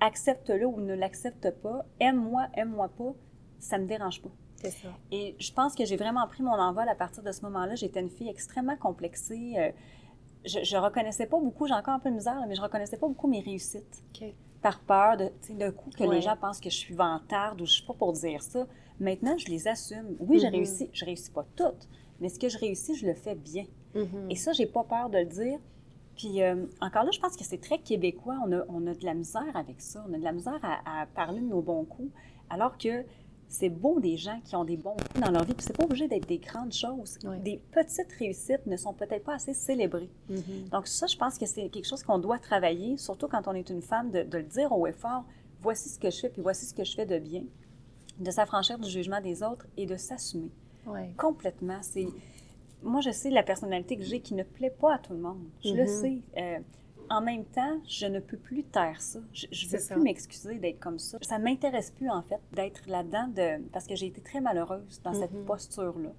accepte-le 0.00 0.66
ou 0.66 0.80
ne 0.80 0.94
l'accepte 0.94 1.50
pas, 1.62 1.84
aime-moi, 2.00 2.46
aime-moi 2.54 2.88
pas, 2.96 3.12
ça 3.58 3.78
me 3.78 3.86
dérange 3.86 4.22
pas. 4.22 4.30
C'est 4.64 4.70
ça. 4.82 4.88
Et 5.12 5.36
je 5.38 5.52
pense 5.52 5.74
que 5.74 5.84
j'ai 5.84 5.96
vraiment 5.96 6.26
pris 6.26 6.42
mon 6.42 6.52
envol 6.52 6.88
à 6.88 6.94
partir 6.94 7.22
de 7.22 7.32
ce 7.32 7.42
moment-là. 7.42 7.74
J'étais 7.74 8.00
une 8.00 8.10
fille 8.10 8.28
extrêmement 8.28 8.76
complexée. 8.76 9.54
Euh, 9.58 9.70
je, 10.44 10.62
je 10.62 10.76
reconnaissais 10.76 11.26
pas 11.26 11.38
beaucoup, 11.38 11.66
j'ai 11.66 11.74
encore 11.74 11.94
un 11.94 11.98
peu 11.98 12.10
de 12.10 12.14
misère, 12.16 12.42
mais 12.48 12.54
je 12.54 12.60
reconnaissais 12.62 12.96
pas 12.98 13.08
beaucoup 13.08 13.28
mes 13.28 13.40
réussites. 13.40 14.02
Par 14.62 14.80
peur 14.80 15.16
de, 15.18 15.26
tu 15.42 15.48
sais, 15.48 15.54
d'un 15.54 15.70
coup, 15.72 15.90
que 15.90 16.04
Ouais. 16.04 16.14
les 16.16 16.22
gens 16.22 16.36
pensent 16.36 16.60
que 16.60 16.70
je 16.70 16.76
suis 16.76 16.94
vantarde 16.94 17.60
ou 17.60 17.66
je 17.66 17.72
suis 17.72 17.84
pas 17.86 17.92
pour 17.94 18.12
dire 18.14 18.42
ça. 18.42 18.66
Maintenant, 18.98 19.36
je 19.36 19.48
les 19.48 19.68
assume. 19.68 20.16
Oui, 20.20 20.38
j'ai 20.38 20.48
Mhm. 20.48 20.54
réussi. 20.54 20.88
Je 20.92 21.04
réussis 21.04 21.30
pas 21.30 21.44
toutes, 21.56 21.86
mais 22.20 22.28
ce 22.30 22.38
que 22.38 22.48
je 22.48 22.56
réussis, 22.58 22.94
je 22.94 23.06
le 23.06 23.14
fais 23.14 23.34
bien. 23.34 23.64
Mhm. 23.94 24.30
Et 24.30 24.36
ça, 24.36 24.52
j'ai 24.52 24.66
pas 24.66 24.84
peur 24.84 25.10
de 25.10 25.18
le 25.18 25.26
dire. 25.26 25.58
Puis 26.16 26.42
euh, 26.42 26.64
encore 26.80 27.02
là, 27.04 27.10
je 27.12 27.18
pense 27.20 27.36
que 27.36 27.44
c'est 27.44 27.60
très 27.60 27.78
québécois. 27.78 28.36
On 28.46 28.52
a, 28.52 28.62
on 28.68 28.86
a 28.86 28.94
de 28.94 29.04
la 29.04 29.14
misère 29.14 29.54
avec 29.54 29.80
ça. 29.80 30.04
On 30.08 30.14
a 30.14 30.18
de 30.18 30.22
la 30.24 30.32
misère 30.32 30.60
à, 30.62 31.02
à 31.02 31.06
parler 31.06 31.40
de 31.40 31.46
nos 31.46 31.60
bons 31.60 31.84
coups. 31.84 32.10
Alors 32.50 32.78
que 32.78 33.04
c'est 33.54 33.68
beau 33.68 34.00
des 34.00 34.16
gens 34.16 34.40
qui 34.44 34.56
ont 34.56 34.64
des 34.64 34.76
bons 34.76 34.96
coups 34.96 35.20
dans 35.24 35.30
leur 35.30 35.44
vie. 35.44 35.54
Puis 35.54 35.64
c'est 35.66 35.76
pas 35.76 35.84
obligé 35.84 36.08
d'être 36.08 36.26
des 36.26 36.38
grandes 36.38 36.72
choses. 36.72 37.18
Des 37.42 37.60
petites 37.70 38.12
réussites 38.18 38.66
ne 38.66 38.76
sont 38.76 38.92
peut-être 38.92 39.24
pas 39.24 39.34
assez 39.34 39.54
célébrées. 39.54 40.10
Mhm. 40.28 40.68
Donc 40.72 40.86
ça, 40.88 41.06
je 41.06 41.16
pense 41.16 41.38
que 41.38 41.46
c'est 41.46 41.68
quelque 41.68 41.86
chose 41.86 42.02
qu'on 42.02 42.18
doit 42.18 42.38
travailler, 42.38 42.96
surtout 42.96 43.28
quand 43.28 43.46
on 43.46 43.52
est 43.54 43.70
une 43.70 43.82
femme, 43.82 44.10
de, 44.10 44.22
de 44.24 44.38
le 44.38 44.44
dire 44.44 44.72
au 44.72 44.86
effort. 44.86 45.24
Voici 45.60 45.88
ce 45.88 45.98
que 45.98 46.10
je 46.10 46.20
fais, 46.20 46.28
puis 46.28 46.42
voici 46.42 46.66
ce 46.66 46.74
que 46.74 46.84
je 46.84 46.94
fais 46.94 47.06
de 47.06 47.18
bien. 47.18 47.42
De 48.18 48.30
s'affranchir 48.30 48.78
du 48.78 48.88
jugement 48.90 49.20
des 49.20 49.42
autres 49.42 49.66
et 49.76 49.86
de 49.86 49.96
s'assumer 49.96 50.50
complètement. 51.16 51.78
C'est 51.82 52.06
moi, 52.82 53.00
je 53.00 53.10
sais 53.10 53.30
la 53.30 53.42
personnalité 53.42 53.96
que 53.96 54.02
j'ai 54.04 54.20
qui 54.20 54.34
ne 54.34 54.42
plaît 54.42 54.74
pas 54.78 54.94
à 54.96 54.98
tout 54.98 55.14
le 55.14 55.20
monde. 55.20 55.42
Je 55.64 55.72
le 55.72 55.84
Mhm. 55.84 55.88
sais. 55.88 56.18
Euh, 56.36 56.58
en 57.10 57.20
même 57.20 57.44
temps, 57.44 57.80
je 57.88 58.06
ne 58.06 58.20
peux 58.20 58.36
plus 58.36 58.64
taire 58.64 59.00
ça. 59.00 59.18
Je, 59.32 59.46
je 59.50 59.64
veux 59.66 59.70
C'est 59.70 59.78
ça. 59.78 59.94
plus 59.94 60.02
m'excuser 60.02 60.56
d'être 60.58 60.80
comme 60.80 60.98
ça. 60.98 61.18
Ça 61.22 61.38
m'intéresse 61.38 61.90
plus 61.90 62.10
en 62.10 62.22
fait 62.22 62.40
d'être 62.52 62.82
là-dedans 62.88 63.28
de 63.28 63.62
parce 63.72 63.86
que 63.86 63.94
j'ai 63.96 64.06
été 64.06 64.20
très 64.20 64.40
malheureuse 64.40 65.00
dans 65.02 65.14
cette 65.14 65.32
Mhm. 65.32 65.44
posture-là. 65.44 66.10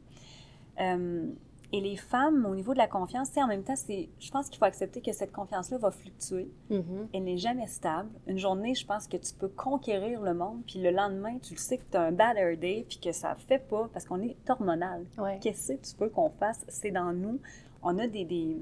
Euh, 0.82 1.28
et 1.74 1.82
les 1.82 1.96
femmes, 1.98 2.46
au 2.46 2.56
niveau 2.56 2.74
de 2.74 2.78
la 2.78 2.88
confiance, 2.88 3.30
sais, 3.30 3.42
en 3.42 3.48
même 3.48 3.64
temps, 3.64 3.76
c'est, 3.76 4.08
je 4.20 4.32
pense 4.32 4.50
qu'il 4.50 4.60
faut 4.60 4.66
accepter 4.66 5.02
que 5.02 5.12
cette 5.12 5.32
confiance-là 5.32 5.78
va 5.78 5.92
fluctuer. 5.92 6.50
Mhm. 6.70 7.08
Elle 7.14 7.24
n'est 7.24 7.38
jamais 7.38 7.68
stable. 7.68 8.10
Une 8.28 8.38
journée, 8.38 8.76
je 8.76 8.86
pense 8.86 9.08
que 9.08 9.18
tu 9.18 9.34
peux 9.34 9.50
conquérir 9.50 10.22
le 10.22 10.34
monde, 10.34 10.62
puis 10.68 10.80
le 10.80 10.92
lendemain, 10.92 11.38
tu 11.40 11.54
le 11.54 11.60
sais 11.60 11.78
que 11.80 11.84
tu 11.92 11.98
as 11.98 12.02
un 12.04 12.12
bad 12.12 12.38
hair 12.38 12.56
day, 12.58 12.86
puis 12.88 13.00
que 13.00 13.12
ça 13.12 13.34
ne 13.34 13.40
fait 13.40 13.60
pas, 13.60 13.90
parce 13.92 14.06
qu'on 14.06 14.22
est 14.22 14.38
hormonal. 14.48 15.06
Ouais. 15.18 15.40
Qu'est-ce 15.42 15.74
que 15.74 15.82
tu 15.82 15.96
veux 16.00 16.10
qu'on 16.10 16.30
fasse? 16.30 16.64
C'est 16.70 16.92
dans 16.92 17.12
nous. 17.12 17.40
On 17.82 17.98
a 17.98 18.08
des, 18.08 18.26
des, 18.26 18.58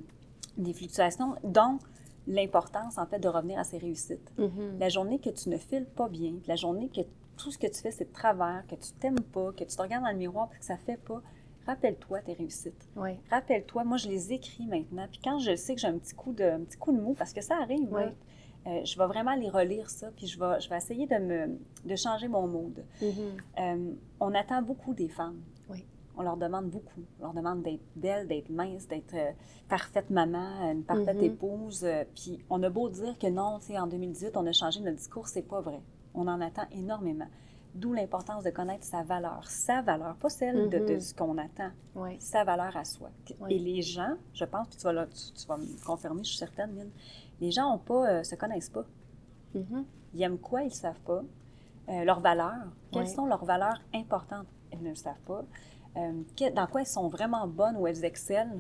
des 0.58 0.74
fluctuations, 0.74 1.36
dont 1.44 1.80
l'importance, 2.28 2.98
en 2.98 3.06
fait, 3.06 3.20
de 3.20 3.28
revenir 3.28 3.60
à 3.60 3.64
ses 3.64 3.78
réussites. 3.78 4.32
Mhm. 4.38 4.80
La 4.80 4.90
journée 4.90 5.20
que 5.20 5.30
tu 5.30 5.50
ne 5.50 5.58
files 5.58 5.86
pas 5.86 6.08
bien, 6.08 6.34
la 6.48 6.56
journée 6.56 6.90
que 6.90 7.02
tout 7.38 7.52
ce 7.52 7.58
que 7.58 7.68
tu 7.68 7.82
fais, 7.82 7.92
c'est 7.92 8.06
de 8.06 8.14
travers, 8.14 8.64
que 8.68 8.76
tu 8.76 8.92
t'aimes 9.00 9.20
pas, 9.20 9.52
que 9.52 9.64
tu 9.64 9.76
te 9.76 9.82
regardes 9.82 10.04
dans 10.04 10.12
le 10.12 10.18
miroir 10.18 10.50
et 10.56 10.60
que 10.60 10.66
ça 10.66 10.78
fait 10.78 10.98
pas, 10.98 11.22
rappelle-toi 11.66 12.20
tes 12.20 12.34
réussites. 12.34 12.88
Rappelle-toi, 13.30 13.84
moi, 13.84 13.98
je 13.98 14.08
les 14.08 14.34
écris 14.34 14.66
maintenant. 14.66 15.08
Puis 15.10 15.20
quand 15.24 15.40
je 15.40 15.56
sais 15.56 15.76
que 15.76 15.82
j'ai 15.82 15.88
un 15.88 15.98
petit 15.98 16.14
coup 16.14 16.34
de, 16.34 16.44
un 16.44 16.60
petit 16.62 16.78
coup 16.78 16.92
de 16.92 17.02
mou, 17.02 17.14
parce 17.14 17.34
que 17.34 17.42
ça 17.42 17.56
arrive, 17.58 17.90
euh, 18.66 18.86
je 18.86 18.98
vais 18.98 19.08
vraiment 19.08 19.36
les 19.36 19.50
relire 19.50 19.90
ça, 19.90 20.10
puis 20.16 20.28
je 20.28 20.40
vais, 20.40 20.60
je 20.62 20.70
vais 20.70 20.78
essayer 20.78 21.06
de, 21.06 21.18
me, 21.18 21.60
de 21.86 21.96
changer 21.96 22.28
mon 22.28 22.48
mood. 22.48 22.84
Mhm. 23.02 23.12
Euh, 23.60 23.94
on 24.20 24.34
attend 24.34 24.62
beaucoup 24.62 24.94
des 24.94 25.10
femmes. 25.10 25.42
On 26.16 26.22
leur 26.22 26.38
demande 26.38 26.70
beaucoup. 26.70 27.02
On 27.20 27.24
leur 27.24 27.34
demande 27.34 27.64
d'être 27.64 27.82
belle, 27.96 28.28
d'être 28.28 28.50
mince, 28.50 28.88
d'être 28.88 29.14
euh, 29.16 29.32
parfaite 29.68 30.10
maman, 30.10 30.72
une 30.72 30.84
parfaite 30.84 31.18
Mhm. 31.18 31.24
épouse. 31.24 31.84
euh, 31.84 32.04
puis 32.16 32.40
on 32.50 32.62
a 32.64 32.70
beau 32.70 32.90
dire 32.90 33.18
que 33.18 33.28
non, 33.28 33.60
tu 33.60 33.68
sais, 33.68 33.80
en 33.80 33.88
2018, 33.88 34.38
on 34.38 34.46
a 34.46 34.52
changé 34.52 34.80
notre 34.82 34.98
discours, 34.98 35.28
c'est 35.28 35.42
pas 35.42 35.62
vrai. 35.62 35.82
On 36.14 36.28
en 36.28 36.40
attend 36.42 36.64
énormément. 36.72 37.28
D'où 37.74 37.92
l'importance 37.94 38.44
de 38.44 38.52
connaître 38.52 38.84
sa 38.86 39.02
valeur. 39.02 39.50
Sa 39.50 39.82
valeur, 39.82 40.16
pas 40.18 40.30
celle 40.30 40.70
de, 40.70 40.78
de 40.78 40.94
Mhm. 40.94 41.00
ce 41.00 41.14
qu'on 41.16 41.36
attend. 41.40 41.72
Sa 42.20 42.44
valeur 42.44 42.78
à 42.78 42.86
soi. 42.86 43.10
Oui. 43.40 43.54
Et 43.56 43.58
les 43.58 43.82
gens, 43.82 44.14
je 44.36 44.46
pense, 44.46 44.68
puis 44.68 44.78
tu 44.78 44.84
vas, 44.84 44.94
là- 44.94 45.08
tu, 45.08 45.34
tu 45.34 45.48
vas 45.48 45.58
me 45.58 45.84
confirmer, 45.84 46.24
je 46.24 46.30
suis 46.30 46.38
certaine, 46.38 46.72
Mine, 46.74 46.92
les 47.42 47.50
gens 47.50 47.74
ont 47.74 47.80
pas, 47.80 48.08
euh, 48.08 48.24
se 48.24 48.36
connaissent 48.36 48.70
pas. 48.70 48.86
Mhm. 49.56 49.86
Ils 50.14 50.22
aiment 50.22 50.38
quoi, 50.38 50.62
ils 50.62 50.66
ne 50.68 50.72
savent 50.72 51.00
pas. 51.00 51.24
Euh, 51.90 52.04
leurs 52.06 52.20
valeurs, 52.20 52.68
quelles 52.92 53.08
sont 53.10 53.26
leurs 53.26 53.44
valeurs 53.44 53.82
importantes, 53.96 54.46
elles 54.72 54.84
ne 54.84 54.90
le 54.90 54.96
savent 54.96 55.20
pas. 55.26 55.44
Euh, 55.98 56.24
dans 56.56 56.68
quoi 56.68 56.82
elles 56.82 56.88
sont 56.88 57.08
vraiment 57.08 57.48
bonnes 57.48 57.78
ou 57.78 57.88
elles 57.88 58.04
excellent, 58.04 58.60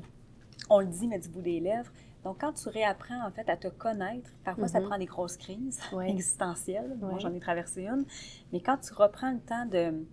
on 0.70 0.80
le 0.80 0.88
dit, 0.88 1.08
mais 1.08 1.20
du 1.20 1.30
bout 1.30 1.42
des 1.42 1.60
lèvres. 1.60 1.92
Donc, 2.24 2.40
quand 2.40 2.54
tu 2.54 2.70
réapprends, 2.70 3.26
en 3.26 3.32
fait, 3.32 3.50
à 3.50 3.58
te 3.58 3.68
connaître, 3.68 4.30
parfois, 4.46 4.68
ça 4.68 4.80
Mhm. 4.80 4.88
prend 4.88 4.98
des 4.98 5.06
grosses 5.06 5.36
crises 5.38 5.80
existentielles. 6.08 6.96
Moi, 7.02 7.20
j'en 7.20 7.34
ai 7.34 7.40
traversé 7.40 7.86
une. 7.86 8.06
Mais 8.54 8.62
quand 8.62 8.78
tu 8.78 8.94
reprends 8.94 9.32
le 9.32 9.40
temps 9.42 9.66
de, 9.66 10.06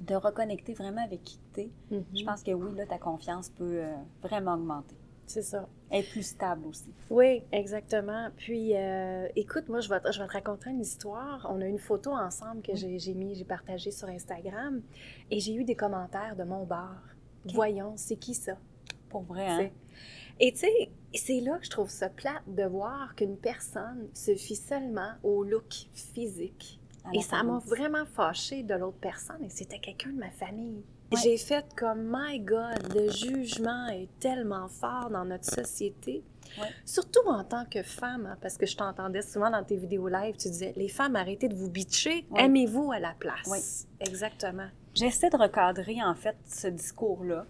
de 0.00 0.14
reconnecter 0.14 0.74
vraiment 0.74 1.02
avec 1.02 1.24
qui 1.24 1.40
tu 1.54 1.60
es, 1.62 1.70
je 2.14 2.24
pense 2.24 2.42
que 2.44 2.52
oui, 2.52 2.74
là, 2.76 2.86
ta 2.86 2.98
confiance 2.98 3.48
peut 3.48 3.82
euh, 3.82 3.94
vraiment 4.22 4.54
augmenter. 4.54 4.96
C'est 5.26 5.42
ça. 5.42 5.68
Être 5.90 6.10
plus 6.10 6.22
stable 6.22 6.66
aussi. 6.66 6.92
Oui, 7.10 7.42
exactement. 7.50 8.28
Puis, 8.36 8.76
euh, 8.76 9.26
écoute, 9.36 9.68
moi, 9.68 9.80
je 9.80 9.88
vais, 9.88 10.00
te, 10.00 10.12
je 10.12 10.20
vais 10.20 10.26
te 10.28 10.32
raconter 10.32 10.70
une 10.70 10.80
histoire. 10.80 11.46
On 11.50 11.60
a 11.62 11.66
une 11.66 11.78
photo 11.78 12.10
ensemble 12.12 12.60
que 12.62 12.72
Oui. 12.72 12.98
j'ai 12.98 13.14
mis, 13.14 13.34
j'ai 13.34 13.44
partagée 13.44 13.90
sur 13.90 14.08
Instagram 14.08 14.82
et 15.30 15.40
j'ai 15.40 15.54
eu 15.54 15.64
des 15.64 15.74
commentaires 15.74 16.36
de 16.36 16.44
mon 16.44 16.64
bar. 16.64 17.02
Voyons, 17.54 17.94
c'est 17.96 18.16
qui 18.16 18.34
ça? 18.34 18.58
Pour 19.08 19.22
vrai, 19.22 19.46
hein? 19.46 19.70
Et 20.40 20.52
tu 20.52 20.58
sais, 20.58 20.90
c'est 21.14 21.40
là 21.40 21.56
que 21.58 21.64
je 21.64 21.70
trouve 21.70 21.88
ça 21.88 22.08
plate 22.10 22.42
de 22.46 22.64
voir 22.64 23.14
qu'une 23.14 23.36
personne 23.38 24.08
se 24.12 24.34
fie 24.36 24.56
seulement 24.56 25.12
au 25.22 25.42
look 25.42 25.88
physique. 25.94 26.78
Et 27.14 27.22
ça 27.22 27.42
m'a 27.42 27.58
vraiment 27.58 28.04
fâchée 28.04 28.62
de 28.62 28.74
l'autre 28.74 28.98
personne 29.00 29.42
et 29.42 29.48
c'était 29.48 29.78
quelqu'un 29.78 30.10
de 30.10 30.18
ma 30.18 30.30
famille. 30.30 30.82
J'ai 31.22 31.36
fait 31.38 31.64
comme, 31.74 32.10
my 32.14 32.38
God, 32.40 32.92
le 32.94 33.10
jugement 33.10 33.88
est 33.88 34.08
tellement 34.20 34.68
fort 34.68 35.08
dans 35.10 35.24
notre 35.24 35.44
société. 35.46 36.22
Ouais. 36.60 36.68
Surtout 36.84 37.26
en 37.26 37.44
tant 37.44 37.64
que 37.64 37.82
femme, 37.82 38.26
hein, 38.26 38.36
parce 38.40 38.56
que 38.56 38.66
je 38.66 38.76
t'entendais 38.76 39.22
souvent 39.22 39.50
dans 39.50 39.62
tes 39.64 39.76
vidéos 39.76 40.08
live, 40.08 40.36
tu 40.36 40.48
disais, 40.48 40.72
les 40.76 40.88
femmes, 40.88 41.16
arrêtez 41.16 41.48
de 41.48 41.54
vous 41.54 41.70
bitcher, 41.70 42.26
Ouais. 42.30 42.44
aimez-vous 42.44 42.90
à 42.92 42.98
la 42.98 43.14
place. 43.18 43.46
Oui. 43.50 43.58
Exactement. 44.06 44.68
J'essaie 44.94 45.30
de 45.30 45.36
recadrer, 45.36 46.02
en 46.02 46.14
fait, 46.14 46.36
ce 46.46 46.68
discours-là. 46.68 47.46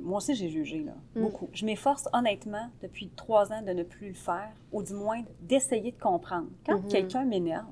Moi 0.00 0.18
aussi, 0.18 0.34
j'ai 0.34 0.48
jugé, 0.48 0.82
là, 0.82 0.94
Mm. 1.14 1.22
beaucoup. 1.22 1.48
Je 1.52 1.66
m'efforce, 1.66 2.08
honnêtement, 2.12 2.70
depuis 2.82 3.10
trois 3.16 3.52
ans, 3.52 3.62
de 3.62 3.72
ne 3.72 3.82
plus 3.82 4.08
le 4.08 4.14
faire, 4.14 4.50
ou 4.72 4.82
du 4.82 4.94
moins 4.94 5.22
d'essayer 5.40 5.92
de 5.92 6.00
comprendre. 6.00 6.48
Quand 6.66 6.80
Mhm. 6.80 6.88
quelqu'un 6.88 7.24
m'énerve, 7.24 7.66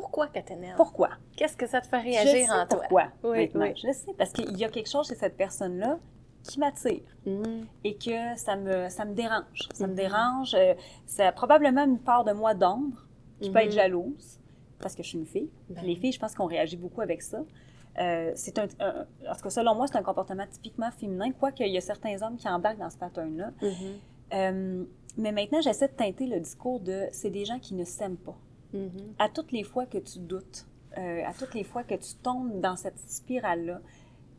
Pourquoi 0.00 0.28
t'énerve? 0.28 0.76
pourquoi? 0.76 1.10
Qu'est-ce 1.36 1.56
que 1.56 1.66
ça 1.66 1.80
te 1.80 1.86
fait 1.88 1.98
je 2.00 2.04
réagir 2.04 2.46
sais 2.46 2.50
en 2.52 2.66
toi? 2.66 2.78
pourquoi, 2.78 3.04
Oui, 3.24 3.38
maintenant. 3.38 3.62
oui. 3.66 3.72
Je 3.76 3.92
sais, 3.92 4.12
parce 4.16 4.32
qu'il 4.32 4.56
y 4.56 4.64
a 4.64 4.68
quelque 4.68 4.88
chose 4.88 5.08
chez 5.08 5.16
cette 5.16 5.36
personne-là 5.36 5.98
qui 6.44 6.60
m'attire 6.60 7.02
Mhm. 7.26 7.66
et 7.84 7.96
que 7.96 8.36
ça 8.36 8.54
me, 8.56 8.88
ça 8.88 9.04
me 9.04 9.14
dérange. 9.14 9.68
Ça 9.74 9.86
me 9.86 9.92
Mhm. 9.92 9.96
dérange. 9.96 10.54
euh, 10.54 10.74
Ça 11.06 11.26
a 11.28 11.32
probablement 11.32 11.84
une 11.84 11.98
part 11.98 12.24
de 12.24 12.32
moi 12.32 12.54
d'ombre 12.54 12.96
qui 13.40 13.50
peut 13.50 13.58
Mhm. 13.58 13.64
être 13.66 13.72
jalouse, 13.72 14.38
parce 14.78 14.94
que 14.94 15.02
je 15.02 15.08
suis 15.08 15.18
une 15.18 15.26
fille. 15.26 15.50
Ben 15.68 15.82
Les 15.82 15.96
filles, 15.96 16.12
je 16.12 16.20
pense 16.20 16.34
qu'on 16.34 16.46
réagit 16.46 16.76
beaucoup 16.76 17.00
avec 17.00 17.22
ça. 17.22 17.40
Euh, 17.98 18.30
c'est 18.36 18.56
un, 18.60 18.68
un- 18.78 19.06
en 19.28 19.34
tout 19.34 19.42
cas, 19.42 19.50
selon 19.50 19.74
moi, 19.74 19.88
c'est 19.88 19.96
un 19.98 20.02
comportement 20.04 20.44
typiquement 20.48 20.90
féminin, 20.92 21.32
quoique 21.32 21.64
il 21.64 21.72
y 21.72 21.76
a 21.76 21.80
certains 21.80 22.22
hommes 22.22 22.36
qui 22.36 22.48
embarquent 22.48 22.78
dans 22.78 22.90
ce 22.90 22.96
pattern-là. 22.98 23.50
Mhm. 23.60 23.70
Euh, 24.34 24.84
mais 25.16 25.32
maintenant, 25.32 25.60
j'essaie 25.60 25.88
de 25.88 25.92
teinter 25.94 26.26
le 26.26 26.38
discours 26.38 26.78
de 26.78 27.06
c'est 27.10 27.30
des 27.30 27.44
gens 27.44 27.58
qui 27.58 27.74
ne 27.74 27.82
s'aiment 27.84 28.16
pas. 28.16 28.36
Mhm. 28.72 29.14
À 29.18 29.28
toutes 29.28 29.52
les 29.52 29.62
fois 29.64 29.86
que 29.86 29.98
tu 29.98 30.18
doutes, 30.18 30.66
euh, 30.96 31.22
à 31.24 31.32
toutes 31.32 31.54
les 31.54 31.64
fois 31.64 31.84
que 31.84 31.94
tu 31.94 32.14
tombes 32.22 32.60
dans 32.60 32.76
cette 32.76 32.98
spirale-là, 32.98 33.80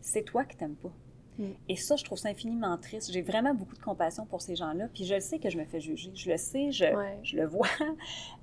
c'est 0.02 0.24
toi 0.24 0.44
qui 0.46 0.56
t'aimes 0.58 0.76
pas. 0.76 0.92
Mm. 1.40 1.44
Et 1.70 1.76
ça, 1.78 1.96
je 1.96 2.04
trouve 2.04 2.18
ça 2.18 2.28
infiniment 2.30 2.78
triste. 2.78 3.12
J'ai 3.14 3.22
vraiment 3.22 3.54
beaucoup 3.54 3.76
de 3.76 3.82
compassion 3.82 4.26
pour 4.26 4.42
ces 4.42 4.56
gens-là. 4.58 4.88
Puis 4.94 5.06
je 5.06 5.16
le 5.16 5.22
sais 5.22 5.40
que 5.40 5.50
je 5.50 5.58
me 5.58 5.64
fais 5.64 5.80
juger. 5.80 6.12
Je 6.14 6.30
le 6.32 6.38
sais, 6.38 6.72
je, 6.74 6.84
Ouais. 6.86 7.18
je 7.24 7.38
le 7.38 7.46
vois. 7.46 7.68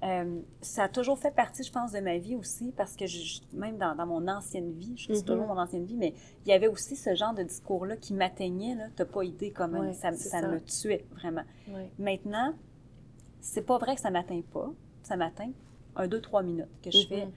Euh, 0.05 0.41
ça 0.61 0.85
a 0.85 0.89
toujours 0.89 1.19
fait 1.19 1.31
partie, 1.35 1.63
je 1.65 1.73
pense, 1.73 1.91
de 1.93 2.01
ma 2.01 2.19
vie 2.19 2.37
aussi, 2.37 2.73
parce 2.77 2.95
que 2.97 3.07
je- 3.07 3.41
même 3.55 3.77
dans, 3.79 3.95
dans 3.95 4.07
mon 4.07 4.29
ancienne 4.29 4.73
vie, 4.73 4.95
je 4.97 5.13
dis 5.13 5.19
Mhm. 5.21 5.25
toujours 5.25 5.47
mon 5.47 5.59
ancienne 5.59 5.85
vie, 5.85 5.97
mais 5.97 6.13
il 6.45 6.51
y 6.51 6.53
avait 6.53 6.69
aussi 6.69 6.97
ce 6.97 7.15
genre 7.15 7.33
de 7.35 7.43
discours-là 7.43 7.97
qui 7.97 8.13
m'atteignait. 8.15 8.75
là. 8.75 8.85
T'as 8.95 9.05
pas 9.07 9.25
idée 9.25 9.51
comment 9.53 9.81
Ouais, 9.81 9.93
ça, 9.95 10.13
c'est 10.13 10.29
ça 10.29 10.41
ça. 10.43 10.49
me 10.49 10.61
tuait, 10.61 11.05
vraiment. 11.13 11.43
Ouais. 11.69 11.91
Maintenant, 11.99 12.53
c'est 13.41 13.63
pas 13.63 13.79
vrai 13.79 13.95
que 13.95 14.01
ça 14.03 14.11
m'atteint 14.11 14.43
pas. 14.53 14.71
Ça 15.03 15.17
m'atteint 15.17 15.51
un, 15.97 16.09
deux, 16.09 16.21
trois 16.21 16.43
minutes 16.43 16.67
que 16.83 16.91
je 16.91 16.99
Mhm. 16.99 17.07
fais. 17.09 17.29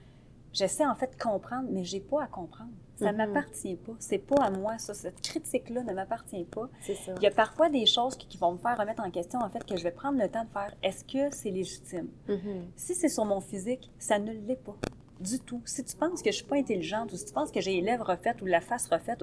J'essaie 0.52 0.86
en 0.86 0.94
fait 0.94 1.12
de 1.16 1.22
comprendre, 1.22 1.68
mais 1.70 1.84
j'ai 1.84 2.00
pas 2.00 2.24
à 2.24 2.26
comprendre. 2.26 2.70
Ça 2.96 3.12
Mhm. 3.12 3.18
m'appartient 3.18 3.76
pas. 3.76 3.92
C'est 3.98 4.18
pas 4.18 4.42
à 4.44 4.50
moi, 4.50 4.76
ça. 4.78 4.92
Cette 4.94 5.20
critique-là 5.22 5.82
ne 5.84 5.92
m'appartient 5.94 6.44
pas. 6.44 6.68
Ça. 6.82 6.92
Il 7.16 7.22
y 7.22 7.26
a 7.26 7.30
parfois 7.30 7.70
des 7.70 7.86
choses 7.86 8.16
qui, 8.16 8.26
qui 8.26 8.36
vont 8.36 8.52
me 8.52 8.58
faire 8.58 8.76
remettre 8.76 9.02
en 9.02 9.10
question, 9.10 9.38
en 9.38 9.48
fait, 9.48 9.64
que 9.64 9.76
je 9.76 9.82
vais 9.84 9.90
prendre 9.92 10.18
le 10.20 10.28
temps 10.28 10.44
de 10.44 10.50
faire. 10.50 10.74
Est-ce 10.82 11.04
que 11.04 11.34
c'est 11.34 11.50
légitime? 11.50 12.08
Mhm. 12.28 12.66
Si 12.76 12.94
c'est 12.94 13.08
sur 13.08 13.24
mon 13.24 13.40
physique, 13.40 13.90
ça 13.98 14.18
ne 14.18 14.32
l'est 14.32 14.56
pas. 14.62 14.76
Du 15.20 15.38
tout. 15.38 15.60
Si 15.66 15.84
tu 15.84 15.96
penses 15.96 16.22
que 16.22 16.30
je 16.30 16.36
suis 16.36 16.44
pas 16.46 16.56
intelligente 16.56 17.12
ou 17.12 17.16
si 17.16 17.26
tu 17.26 17.32
penses 17.32 17.50
que 17.52 17.60
j'ai 17.60 17.72
les 17.74 17.82
lèvres 17.82 18.06
refaites 18.06 18.40
ou 18.42 18.46
la 18.46 18.60
face 18.60 18.86
refaite, 18.88 19.22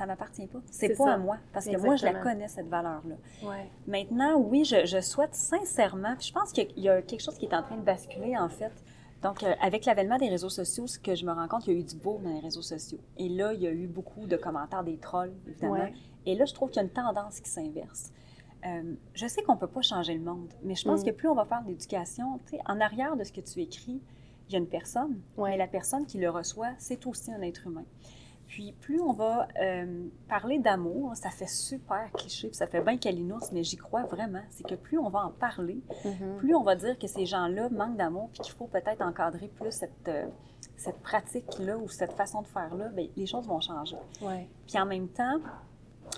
ça 0.00 0.06
m'appartient 0.06 0.46
pas. 0.46 0.60
C'est 0.70 0.96
pas 0.96 1.04
ça. 1.04 1.12
à 1.12 1.18
moi. 1.18 1.36
Parce 1.52 1.66
que 1.66 1.76
moi, 1.76 1.94
je 1.96 2.06
la 2.06 2.14
connais, 2.14 2.48
cette 2.48 2.68
valeur-là. 2.68 3.16
Ouais. 3.46 3.70
Maintenant, 3.86 4.38
oui, 4.38 4.64
je, 4.64 4.86
je 4.86 4.98
souhaite 5.02 5.34
sincèrement, 5.34 6.14
puis 6.16 6.28
je 6.28 6.32
pense 6.32 6.52
qu'il 6.52 6.68
y 6.78 6.88
a- 6.88 7.02
quelque 7.02 7.20
chose 7.20 7.36
qui 7.36 7.44
est 7.44 7.54
en 7.54 7.62
train 7.62 7.76
de 7.76 7.82
basculer, 7.82 8.34
en 8.38 8.48
fait. 8.48 8.72
Donc, 9.22 9.42
euh, 9.42 9.52
avec 9.60 9.84
l'avènement 9.84 10.16
des 10.16 10.30
réseaux 10.30 10.48
sociaux, 10.48 10.86
ce 10.86 10.98
que 10.98 11.14
je 11.14 11.26
me 11.26 11.32
rends 11.32 11.48
compte, 11.48 11.66
il 11.66 11.74
y 11.74 11.76
a 11.76 11.80
eu 11.80 11.84
du 11.84 11.96
beau 11.96 12.18
dans 12.24 12.30
les 12.32 12.40
réseaux 12.40 12.62
sociaux. 12.62 12.98
Et 13.18 13.28
là, 13.28 13.52
il 13.52 13.60
y 13.60 13.66
a 13.66 13.70
eu 13.72 13.86
beaucoup 13.86 14.26
de 14.26 14.38
commentaires 14.38 14.84
des 14.84 14.96
trolls, 14.96 15.34
évidemment. 15.46 15.74
Ouais. 15.74 15.92
Et 16.24 16.34
là, 16.34 16.46
je 16.46 16.54
trouve 16.54 16.70
qu'il 16.70 16.76
y 16.78 16.80
a 16.80 16.84
une 16.84 16.88
tendance 16.94 17.38
qui 17.40 17.50
s'inverse. 17.50 18.10
Euh, 18.64 18.94
je 19.12 19.26
sais 19.26 19.42
qu'on 19.42 19.56
ne 19.56 19.58
peut 19.60 19.66
pas 19.66 19.82
changer 19.82 20.14
le 20.14 20.20
monde, 20.24 20.48
mais 20.62 20.74
je 20.74 20.84
pense 20.86 21.02
Mm. 21.02 21.04
que 21.04 21.10
plus 21.10 21.28
on 21.28 21.34
va 21.34 21.44
faire 21.44 21.62
de 21.62 21.68
l'éducation, 21.68 22.40
en 22.66 22.80
arrière 22.80 23.16
de 23.16 23.24
ce 23.24 23.32
que 23.32 23.42
tu 23.42 23.60
écris, 23.60 24.00
il 24.48 24.52
y 24.52 24.56
a 24.56 24.58
une 24.58 24.66
personne, 24.66 25.20
Ouais. 25.36 25.50
mais 25.50 25.56
la 25.58 25.66
personne 25.66 26.06
qui 26.06 26.16
le 26.18 26.30
reçoit, 26.30 26.70
c'est 26.78 27.06
aussi 27.06 27.30
un 27.32 27.42
être 27.42 27.66
humain. 27.66 27.84
Puis 28.50 28.72
plus 28.80 29.00
on 29.00 29.12
va 29.12 29.46
euh, 29.62 30.08
parler 30.28 30.58
d'amour, 30.58 31.14
ça 31.14 31.30
fait 31.30 31.46
super 31.48 32.10
cliché, 32.12 32.48
puis 32.48 32.56
ça 32.56 32.66
fait 32.66 32.80
bien 32.80 32.96
calinours, 32.98 33.52
mais 33.52 33.62
j'y 33.62 33.76
crois 33.76 34.02
vraiment. 34.02 34.42
C'est 34.50 34.66
que 34.66 34.74
plus 34.74 34.98
on 34.98 35.08
va 35.08 35.20
en 35.26 35.30
parler, 35.30 35.80
Mhm. 36.04 36.36
plus 36.38 36.56
on 36.56 36.64
va 36.64 36.74
dire 36.74 36.98
que 36.98 37.06
ces 37.06 37.26
gens-là 37.26 37.68
manquent 37.70 37.96
d'amour, 37.96 38.28
puis 38.32 38.40
qu'il 38.40 38.52
faut 38.54 38.66
peut-être 38.66 39.02
encadrer 39.02 39.46
plus 39.46 39.70
cette, 39.70 40.08
euh, 40.08 40.26
cette 40.76 40.98
pratique-là 40.98 41.78
ou 41.78 41.88
cette 41.88 42.12
façon 42.14 42.42
de 42.42 42.48
faire-là, 42.48 42.88
bien, 42.88 43.06
les 43.16 43.26
choses 43.26 43.46
vont 43.46 43.60
changer. 43.60 43.96
Ouais. 44.20 44.48
Puis 44.66 44.80
en 44.80 44.84
même 44.86 45.06
temps, 45.06 45.38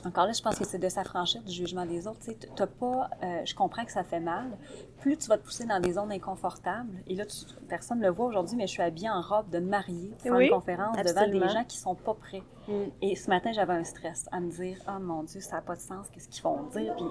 encore 0.04 0.26
là, 0.26 0.32
je 0.32 0.42
pense 0.42 0.58
que 0.58 0.64
c'est 0.64 0.78
de 0.78 0.88
s'affranchir 0.88 1.42
du 1.42 1.52
jugement 1.52 1.86
des 1.86 2.06
autres. 2.06 2.18
Tu 2.24 2.34
pas, 2.80 3.10
euh, 3.22 3.42
je 3.44 3.54
comprends 3.54 3.84
que 3.84 3.92
ça 3.92 4.02
fait 4.02 4.20
mal. 4.20 4.46
Plus 5.00 5.16
tu 5.16 5.28
vas 5.28 5.36
te 5.38 5.44
pousser 5.44 5.64
dans 5.64 5.78
des 5.80 5.92
zones 5.92 6.10
inconfortables, 6.12 7.02
et 7.06 7.14
là, 7.14 7.24
tu- 7.26 7.44
personne 7.68 7.98
ne 7.98 8.04
le 8.06 8.10
voit 8.10 8.26
aujourd'hui, 8.26 8.56
mais 8.56 8.66
je 8.66 8.72
suis 8.72 8.82
habillée 8.82 9.10
en 9.10 9.20
robe 9.20 9.48
de 9.50 9.58
mariée 9.58 10.10
pour 10.10 10.22
faire 10.22 10.32
Oui, 10.32 10.44
une 10.46 10.50
conférence 10.50 10.96
devant 10.96 11.26
des 11.28 11.48
gens 11.48 11.64
qui 11.64 11.78
sont 11.78 11.94
pas 11.94 12.14
prêts. 12.14 12.42
Mm. 12.68 12.72
Et 13.02 13.16
ce 13.16 13.28
matin, 13.30 13.52
j'avais 13.52 13.74
un 13.74 13.84
stress 13.84 14.26
à 14.32 14.40
me 14.40 14.50
dire, 14.50 14.78
oh 14.88 15.00
mon 15.00 15.22
Dieu, 15.24 15.40
ça 15.40 15.56
n'a 15.56 15.62
pas 15.62 15.76
de 15.76 15.80
sens, 15.80 16.06
qu'est-ce 16.12 16.28
qu'ils 16.28 16.42
vont 16.42 16.62
dire? 16.74 16.94
Puis, 16.96 17.06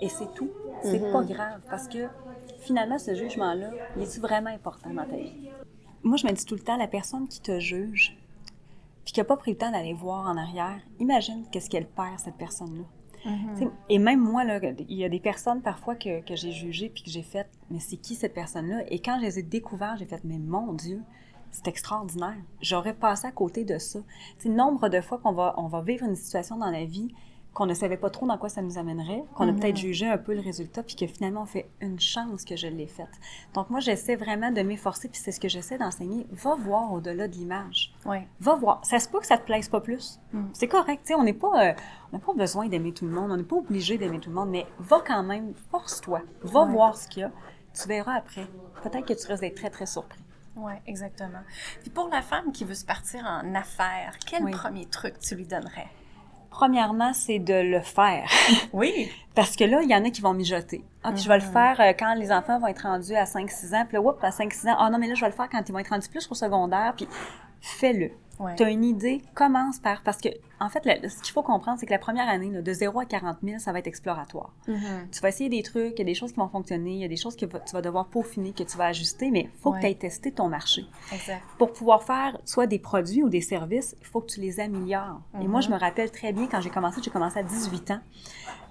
et 0.00 0.08
c'est 0.08 0.32
tout. 0.34 0.50
C'est 0.82 1.00
Mhm. 1.00 1.12
pas 1.12 1.22
grave 1.24 1.60
parce 1.70 1.88
que 1.88 2.08
finalement, 2.60 2.98
ce 2.98 3.14
jugement-là, 3.14 3.70
il 3.96 4.02
est 4.02 4.18
vraiment 4.20 4.50
important 4.50 4.90
dans 4.90 5.04
ta 5.04 5.16
vie? 5.16 5.50
Moi, 6.04 6.16
je 6.16 6.26
me 6.26 6.32
dis 6.32 6.44
tout 6.44 6.54
le 6.54 6.60
temps, 6.60 6.76
la 6.76 6.86
personne 6.88 7.26
qui 7.26 7.40
te 7.40 7.58
juge, 7.58 8.16
puis 9.08 9.14
qui 9.14 9.20
n'a 9.20 9.24
pas 9.24 9.38
pris 9.38 9.52
le 9.52 9.56
temps 9.56 9.70
d'aller 9.70 9.94
voir 9.94 10.28
en 10.28 10.36
arrière, 10.36 10.82
imagine 10.98 11.46
qu'est-ce 11.50 11.70
qu'elle 11.70 11.86
perd, 11.86 12.18
cette 12.18 12.36
personne-là. 12.36 12.84
Mhm. 13.24 13.56
Sais, 13.56 13.68
Et 13.88 13.98
même 13.98 14.20
moi, 14.20 14.44
là, 14.44 14.60
il 14.86 14.98
y 14.98 15.02
a 15.02 15.08
des 15.08 15.18
personnes 15.18 15.62
parfois 15.62 15.94
que, 15.94 16.20
que 16.20 16.36
j'ai 16.36 16.52
jugées 16.52 16.90
puis 16.90 17.04
que 17.04 17.10
j'ai 17.10 17.22
fait, 17.22 17.48
mais 17.70 17.80
c'est 17.80 17.96
qui 17.96 18.14
cette 18.16 18.34
personne-là? 18.34 18.82
Et 18.90 18.98
quand 18.98 19.18
je 19.18 19.24
les 19.24 19.38
ai 19.38 19.42
découvertes, 19.42 20.00
j'ai 20.00 20.04
fait, 20.04 20.20
mais 20.24 20.36
mon 20.36 20.74
Dieu, 20.74 21.00
c'est 21.50 21.68
extraordinaire. 21.68 22.36
J'aurais 22.60 22.92
passé 22.92 23.26
à 23.26 23.32
côté 23.32 23.64
de 23.64 23.78
ça. 23.78 24.00
Sais, 24.36 24.50
nombre 24.50 24.90
de 24.90 25.00
fois 25.00 25.16
qu'on 25.16 25.32
va, 25.32 25.54
on 25.56 25.68
va 25.68 25.80
vivre 25.80 26.04
une 26.04 26.14
situation 26.14 26.58
dans 26.58 26.70
la 26.70 26.84
vie 26.84 27.08
qu'on 27.58 27.66
ne 27.66 27.74
savait 27.74 27.96
pas 27.96 28.08
trop 28.08 28.24
dans 28.26 28.38
quoi 28.38 28.48
ça 28.48 28.62
nous 28.62 28.78
amènerait, 28.78 29.24
qu'on 29.34 29.48
a 29.48 29.52
Mhm. 29.52 29.58
peut-être 29.60 29.76
jugé 29.76 30.06
un 30.06 30.16
peu 30.16 30.32
le 30.32 30.40
résultat, 30.40 30.82
puis 30.84 30.94
que 30.94 31.06
finalement 31.08 31.42
on 31.42 31.46
fait 31.46 31.68
une 31.80 31.98
chance 31.98 32.44
que 32.44 32.54
je 32.56 32.68
l'ai 32.68 32.86
faite. 32.86 33.10
Donc 33.52 33.68
moi, 33.68 33.80
j'essaie 33.80 34.14
vraiment 34.14 34.52
de 34.52 34.62
m'efforcer, 34.62 35.08
puis 35.08 35.20
c'est 35.20 35.32
ce 35.32 35.40
que 35.40 35.48
j'essaie 35.48 35.76
d'enseigner. 35.76 36.26
Va 36.30 36.54
voir 36.54 36.92
au-delà 36.92 37.26
de 37.26 37.34
l'image. 37.34 37.92
Ouais. 38.06 38.28
Va 38.40 38.54
voir. 38.54 38.80
Ça 38.84 39.00
se 39.00 39.08
peut 39.08 39.18
que 39.18 39.26
ça 39.26 39.36
te 39.38 39.44
plaise 39.44 39.68
pas 39.68 39.80
plus. 39.80 40.20
Mm. 40.32 40.44
C'est 40.52 40.68
correct. 40.68 41.02
tu 41.04 41.08
sais, 41.08 41.14
on 41.14 41.24
n'est 41.24 41.32
pas, 41.32 41.70
euh, 41.70 41.72
on 42.12 42.16
n'a 42.16 42.24
pas 42.24 42.32
besoin 42.32 42.68
d'aimer 42.68 42.92
tout 42.92 43.04
le 43.06 43.10
monde. 43.12 43.30
On 43.32 43.36
n'est 43.36 43.42
pas 43.42 43.56
obligé 43.56 43.98
d'aimer 43.98 44.20
tout 44.20 44.30
le 44.30 44.36
monde. 44.36 44.50
Mais 44.50 44.64
va 44.78 45.02
quand 45.04 45.24
même, 45.24 45.52
force-toi. 45.72 46.22
Va 46.42 46.64
voir 46.64 46.96
ce 46.96 47.08
qu'il 47.08 47.22
y 47.22 47.24
a. 47.24 47.32
Tu 47.74 47.88
verras 47.88 48.14
après. 48.14 48.46
Peut-être 48.84 49.04
que 49.06 49.14
tu 49.14 49.40
d'être 49.40 49.56
très, 49.56 49.70
très 49.70 49.86
surpris. 49.86 50.20
Oui, 50.56 50.72
exactement. 50.86 51.40
Puis 51.82 51.90
pour 51.90 52.08
la 52.08 52.22
femme 52.22 52.52
qui 52.52 52.64
veut 52.64 52.74
se 52.74 52.84
partir 52.84 53.24
en 53.24 53.54
affaires, 53.54 54.16
quel 54.26 54.44
Oui. 54.44 54.50
premier 54.52 54.86
truc 54.86 55.18
tu 55.20 55.34
lui 55.34 55.44
donnerais? 55.46 55.88
Premièrement, 56.50 57.12
c'est 57.12 57.38
de 57.38 57.54
le 57.54 57.80
faire. 57.80 58.28
Oui. 58.72 59.10
Parce 59.34 59.54
que 59.54 59.64
là, 59.64 59.80
il 59.82 59.88
y 59.90 59.94
en 59.94 60.04
a 60.04 60.10
qui 60.10 60.20
vont 60.20 60.34
mijoter. 60.34 60.82
Ah, 61.04 61.12
puis 61.12 61.22
je 61.22 61.28
vais 61.28 61.38
le 61.38 61.44
Mhm. 61.44 61.52
faire 61.52 61.80
euh, 61.80 61.92
quand 61.96 62.14
les 62.14 62.32
enfants 62.32 62.58
vont 62.58 62.66
être 62.66 62.82
rendus 62.82 63.14
à 63.14 63.24
5-6 63.24 63.72
ans. 63.74 63.84
Puis 63.86 63.94
là, 63.96 64.00
whoop, 64.00 64.18
à 64.22 64.30
5-6 64.30 64.68
ans, 64.68 64.76
ah 64.78 64.90
non, 64.90 64.98
mais 64.98 65.06
là, 65.06 65.14
je 65.14 65.20
vais 65.20 65.28
le 65.28 65.32
faire 65.32 65.48
quand 65.48 65.62
ils 65.68 65.72
vont 65.72 65.78
être 65.78 65.90
rendus 65.90 66.08
plus 66.08 66.26
au 66.30 66.34
secondaire. 66.34 66.94
Puis 66.96 67.06
fais-le. 67.60 68.10
Ouais. 68.40 68.54
Tu 68.56 68.62
as 68.62 68.70
une 68.70 68.84
idée, 68.84 69.22
commence 69.34 69.78
par. 69.78 70.02
Parce 70.02 70.18
que, 70.18 70.28
en 70.60 70.68
fait, 70.68 70.82
le- 70.84 71.08
ce 71.08 71.22
qu'il 71.22 71.32
faut 71.32 71.42
comprendre, 71.42 71.78
c'est 71.80 71.86
que 71.86 71.92
la 71.92 71.98
première 71.98 72.28
année, 72.28 72.50
là, 72.50 72.62
de 72.62 72.72
0 72.72 73.00
à 73.00 73.04
40 73.04 73.38
000, 73.42 73.58
ça 73.58 73.72
va 73.72 73.80
être 73.80 73.86
exploratoire. 73.86 74.52
Mhm. 74.68 75.08
Tu 75.12 75.20
vas 75.20 75.28
essayer 75.28 75.50
des 75.50 75.62
trucs, 75.62 75.94
il 75.94 75.98
y 75.98 76.02
a 76.02 76.04
des 76.04 76.14
choses 76.14 76.32
qui 76.32 76.38
vont 76.38 76.48
fonctionner, 76.48 76.92
il 76.92 76.98
y 77.00 77.04
a 77.04 77.08
des 77.08 77.16
choses 77.16 77.36
que 77.36 77.46
tu 77.46 77.72
vas 77.72 77.82
devoir 77.82 78.06
peaufiner, 78.06 78.52
que 78.52 78.62
tu 78.62 78.76
vas 78.76 78.86
ajuster, 78.86 79.30
mais 79.30 79.48
il 79.52 79.60
faut 79.60 79.70
Ouais. 79.70 79.76
que 79.78 79.80
tu 79.82 79.86
ailles 79.86 79.98
tester 79.98 80.30
ton 80.32 80.48
marché. 80.48 80.84
Exact. 81.12 81.42
Pour 81.58 81.72
pouvoir 81.72 82.02
faire 82.04 82.38
soit 82.44 82.66
des 82.66 82.78
produits 82.78 83.22
ou 83.22 83.28
des 83.28 83.40
services, 83.40 83.96
il 84.00 84.06
faut 84.06 84.20
que 84.20 84.26
tu 84.32 84.40
les 84.40 84.60
améliores. 84.60 85.20
Et 85.40 85.48
moi, 85.48 85.60
je 85.60 85.70
me 85.70 85.76
rappelle 85.78 86.10
très 86.10 86.32
bien 86.32 86.46
quand 86.46 86.60
j'ai 86.60 86.70
commencé, 86.70 87.00
j'ai 87.02 87.10
commencé 87.10 87.38
à 87.38 87.42
18 87.42 87.90
ans, 87.92 88.00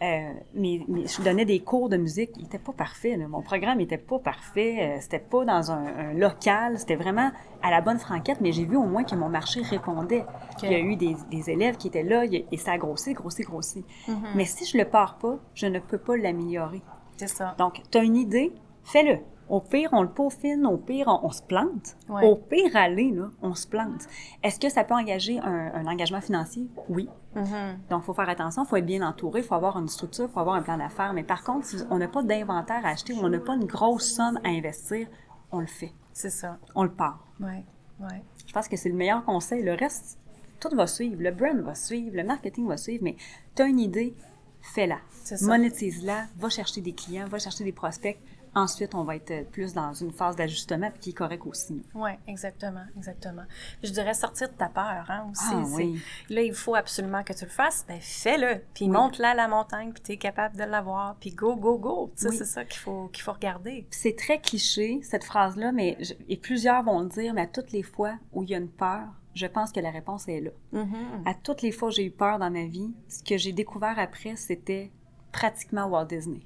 euh, 0.01 0.31
mais, 0.53 0.81
mais 0.87 1.07
je 1.07 1.21
donnais 1.21 1.45
des 1.45 1.59
cours 1.59 1.89
de 1.89 1.97
musique, 1.97 2.31
il 2.37 2.43
n'était 2.43 2.59
pas 2.59 2.73
parfait. 2.73 3.17
là. 3.17 3.27
Mon 3.27 3.41
programme 3.41 3.79
n'était 3.79 3.97
pas 3.97 4.19
parfait, 4.19 4.77
euh, 4.79 4.97
c'était 5.01 5.19
pas 5.19 5.43
dans 5.45 5.71
un, 5.71 5.85
un 5.85 6.13
local, 6.13 6.77
c'était 6.77 6.95
vraiment 6.95 7.31
à 7.63 7.71
la 7.71 7.81
bonne 7.81 7.97
franquette, 7.97 8.39
mais 8.39 8.51
j'ai 8.51 8.65
vu 8.65 8.77
au 8.77 8.83
moins 8.83 9.03
que 9.03 9.15
mon 9.15 9.29
marché 9.29 9.56
répondait. 9.61 10.25
Il 10.63 10.71
y 10.71 10.75
a 10.75 10.79
eu 10.79 10.95
des, 10.95 11.15
des 11.31 11.49
élèves 11.49 11.77
qui 11.77 11.87
étaient 11.87 12.03
là 12.03 12.23
et 12.25 12.57
ça 12.57 12.73
a 12.73 12.77
grossi, 12.77 13.13
grossi, 13.13 13.43
grossi. 13.43 13.85
Mhm. 14.07 14.17
Mais 14.35 14.45
si 14.45 14.65
je 14.65 14.77
le 14.77 14.85
pars 14.85 15.17
pas, 15.17 15.37
je 15.53 15.67
ne 15.67 15.79
peux 15.79 15.97
pas 15.97 16.17
l'améliorer. 16.17 16.81
C'est 17.17 17.27
ça. 17.27 17.55
Donc, 17.57 17.81
tu 17.91 17.97
as 17.97 18.03
une 18.03 18.15
idée, 18.15 18.53
fais-le. 18.83 19.19
Au 19.49 19.61
pire, 19.61 19.89
on 19.93 20.01
le 20.01 20.09
peaufine, 20.09 20.65
au 20.65 20.75
pire, 20.75 21.07
on, 21.07 21.27
on 21.27 21.31
se 21.31 21.41
plante. 21.41 21.95
Ouais. 22.09 22.27
Au 22.27 22.35
pire, 22.35 22.75
aller, 22.75 23.11
là, 23.11 23.29
on 23.41 23.55
se 23.55 23.65
plante. 23.65 24.05
Est-ce 24.43 24.59
que 24.59 24.67
ça 24.67 24.83
peut 24.83 24.93
engager 24.93 25.39
un, 25.39 25.71
un 25.73 25.85
engagement 25.87 26.19
financier? 26.19 26.67
Oui. 26.89 27.07
Mhm. 27.33 27.79
Donc, 27.89 28.01
il 28.03 28.05
faut 28.05 28.13
faire 28.13 28.27
attention, 28.27 28.63
il 28.63 28.67
faut 28.67 28.75
être 28.75 28.85
bien 28.85 29.07
entouré, 29.07 29.39
il 29.39 29.45
faut 29.45 29.55
avoir 29.55 29.79
une 29.79 29.87
structure, 29.87 30.25
il 30.25 30.31
faut 30.33 30.41
avoir 30.41 30.57
un 30.57 30.61
plan 30.63 30.77
d'affaires. 30.77 31.13
Mais 31.13 31.23
par 31.23 31.45
contre, 31.45 31.65
si 31.65 31.77
on 31.89 31.97
n'a 31.97 32.09
pas 32.09 32.23
d'inventaire 32.23 32.85
à 32.85 32.89
acheter 32.89 33.13
ou 33.13 33.19
on 33.23 33.29
n'a 33.29 33.39
pas 33.39 33.53
une 33.55 33.65
grosse 33.65 34.11
somme 34.15 34.37
à 34.43 34.49
investir, 34.49 35.07
on 35.53 35.59
le 35.61 35.67
fait. 35.67 35.93
C'est 36.11 36.29
ça. 36.29 36.57
On 36.75 36.83
le 36.83 36.91
part. 36.91 37.23
Ouais. 37.39 37.63
Ouais. 37.99 38.21
Je 38.45 38.53
pense 38.53 38.67
que 38.67 38.77
c'est 38.77 38.89
le 38.89 38.95
meilleur 38.95 39.23
conseil. 39.25 39.63
Le 39.63 39.73
reste, 39.73 40.17
tout 40.59 40.75
va 40.75 40.87
suivre, 40.87 41.21
le 41.21 41.31
brand 41.31 41.59
va 41.61 41.75
suivre, 41.75 42.15
le 42.15 42.23
marketing 42.23 42.67
va 42.67 42.77
suivre, 42.77 43.03
mais 43.03 43.15
tu 43.55 43.61
as 43.61 43.65
une 43.65 43.79
idée, 43.79 44.13
fais-la. 44.61 44.99
Monétise-la, 45.41 46.27
va 46.37 46.49
chercher 46.49 46.81
des 46.81 46.93
clients, 46.93 47.27
va 47.27 47.39
chercher 47.39 47.63
des 47.63 47.71
prospects. 47.71 48.17
Ensuite, 48.55 48.95
on 48.95 49.03
va 49.03 49.15
être 49.15 49.49
plus 49.51 49.73
dans 49.73 49.93
une 49.93 50.11
phase 50.11 50.35
d'ajustement 50.35 50.91
qui 50.99 51.11
est 51.11 51.13
correct 51.13 51.45
aussi. 51.45 51.81
Oui, 51.93 52.11
exactement, 52.27 52.85
exactement. 52.97 53.43
Je 53.83 53.91
dirais 53.91 54.13
sortir 54.13 54.49
de 54.49 54.53
ta 54.53 54.67
peur 54.69 55.05
hein, 55.09 55.27
aussi. 55.31 55.43
Ah, 55.53 55.63
oui. 55.75 56.01
Là, 56.29 56.41
il 56.41 56.53
faut 56.53 56.75
absolument 56.75 57.23
que 57.23 57.33
tu 57.33 57.45
le 57.45 57.51
fasses. 57.51 57.85
Ben, 57.87 57.99
fais-le. 58.01 58.61
Puis 58.73 58.85
Oui. 58.85 58.91
monte-la 58.91 59.29
à 59.31 59.35
la 59.35 59.47
montagne, 59.47 59.91
puis 59.93 60.01
tu 60.03 60.11
es 60.13 60.17
capable 60.17 60.55
de 60.57 60.63
l'avoir. 60.63 61.15
Puis 61.19 61.31
go, 61.31 61.55
go, 61.55 61.77
go. 61.77 62.11
Oui. 62.23 62.35
c'est 62.37 62.45
ça 62.45 62.65
qu'il 62.65 62.79
faut, 62.79 63.07
qu'il 63.09 63.23
faut 63.23 63.33
regarder. 63.33 63.85
C'est 63.91 64.15
très 64.15 64.39
cliché, 64.39 64.99
cette 65.03 65.23
phrase-là, 65.23 65.71
mais 65.71 65.97
je- 65.99 66.13
et 66.27 66.37
plusieurs 66.37 66.83
vont 66.83 67.01
le 67.01 67.09
dire, 67.09 67.33
mais 67.33 67.41
à 67.41 67.47
toutes 67.47 67.71
les 67.71 67.83
fois 67.83 68.15
où 68.33 68.43
il 68.43 68.49
y 68.49 68.55
a 68.55 68.57
une 68.57 68.69
peur, 68.69 69.03
je 69.35 69.45
pense 69.45 69.71
que 69.71 69.79
la 69.79 69.91
réponse 69.91 70.27
est 70.27 70.41
là. 70.41 70.51
Mm-hmm. 70.73 71.27
À 71.27 71.33
toutes 71.35 71.61
les 71.61 71.71
fois 71.71 71.89
où 71.89 71.91
j'ai 71.91 72.05
eu 72.05 72.11
peur 72.11 72.39
dans 72.39 72.49
ma 72.49 72.65
vie, 72.65 72.91
ce 73.07 73.23
que 73.23 73.37
j'ai 73.37 73.51
découvert 73.51 73.99
après, 73.99 74.35
c'était 74.35 74.91
pratiquement 75.31 75.85
Walt 75.85 76.05
Disney. 76.05 76.41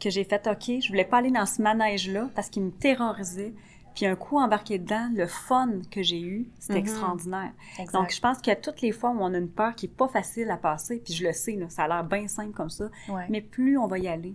Que 0.00 0.10
j'ai 0.10 0.24
fait, 0.24 0.46
OK, 0.46 0.80
je 0.80 0.88
voulais 0.88 1.04
pas 1.04 1.18
aller 1.18 1.30
dans 1.30 1.46
ce 1.46 1.60
manège-là 1.62 2.28
parce 2.34 2.48
qu'il 2.48 2.62
me 2.62 2.70
terrorisait. 2.70 3.52
Puis 3.94 4.06
un 4.06 4.16
coup 4.16 4.38
embarqué 4.38 4.78
dedans, 4.78 5.10
le 5.14 5.26
fun 5.26 5.68
que 5.90 6.02
j'ai 6.02 6.20
eu, 6.22 6.48
c'était 6.58 6.74
Mhm. 6.74 6.78
extraordinaire. 6.80 7.52
Exact. 7.78 7.92
Donc, 7.92 8.10
je 8.14 8.20
pense 8.20 8.38
qu'à 8.38 8.56
toutes 8.56 8.80
les 8.80 8.90
fois 8.92 9.10
où 9.10 9.18
on 9.20 9.34
a 9.34 9.36
une 9.38 9.50
peur 9.50 9.74
qui 9.74 9.84
est 9.86 9.94
pas 9.94 10.08
facile 10.08 10.50
à 10.50 10.56
passer, 10.56 11.02
puis 11.04 11.12
je 11.12 11.26
le 11.26 11.32
sais, 11.34 11.52
là, 11.56 11.68
ça 11.68 11.82
a 11.84 11.88
l'air 11.88 12.04
bien 12.04 12.26
simple 12.26 12.52
comme 12.52 12.70
ça, 12.70 12.88
Ouais. 13.10 13.26
mais 13.28 13.42
plus 13.42 13.76
on 13.76 13.86
va 13.88 13.98
y 13.98 14.08
aller, 14.08 14.34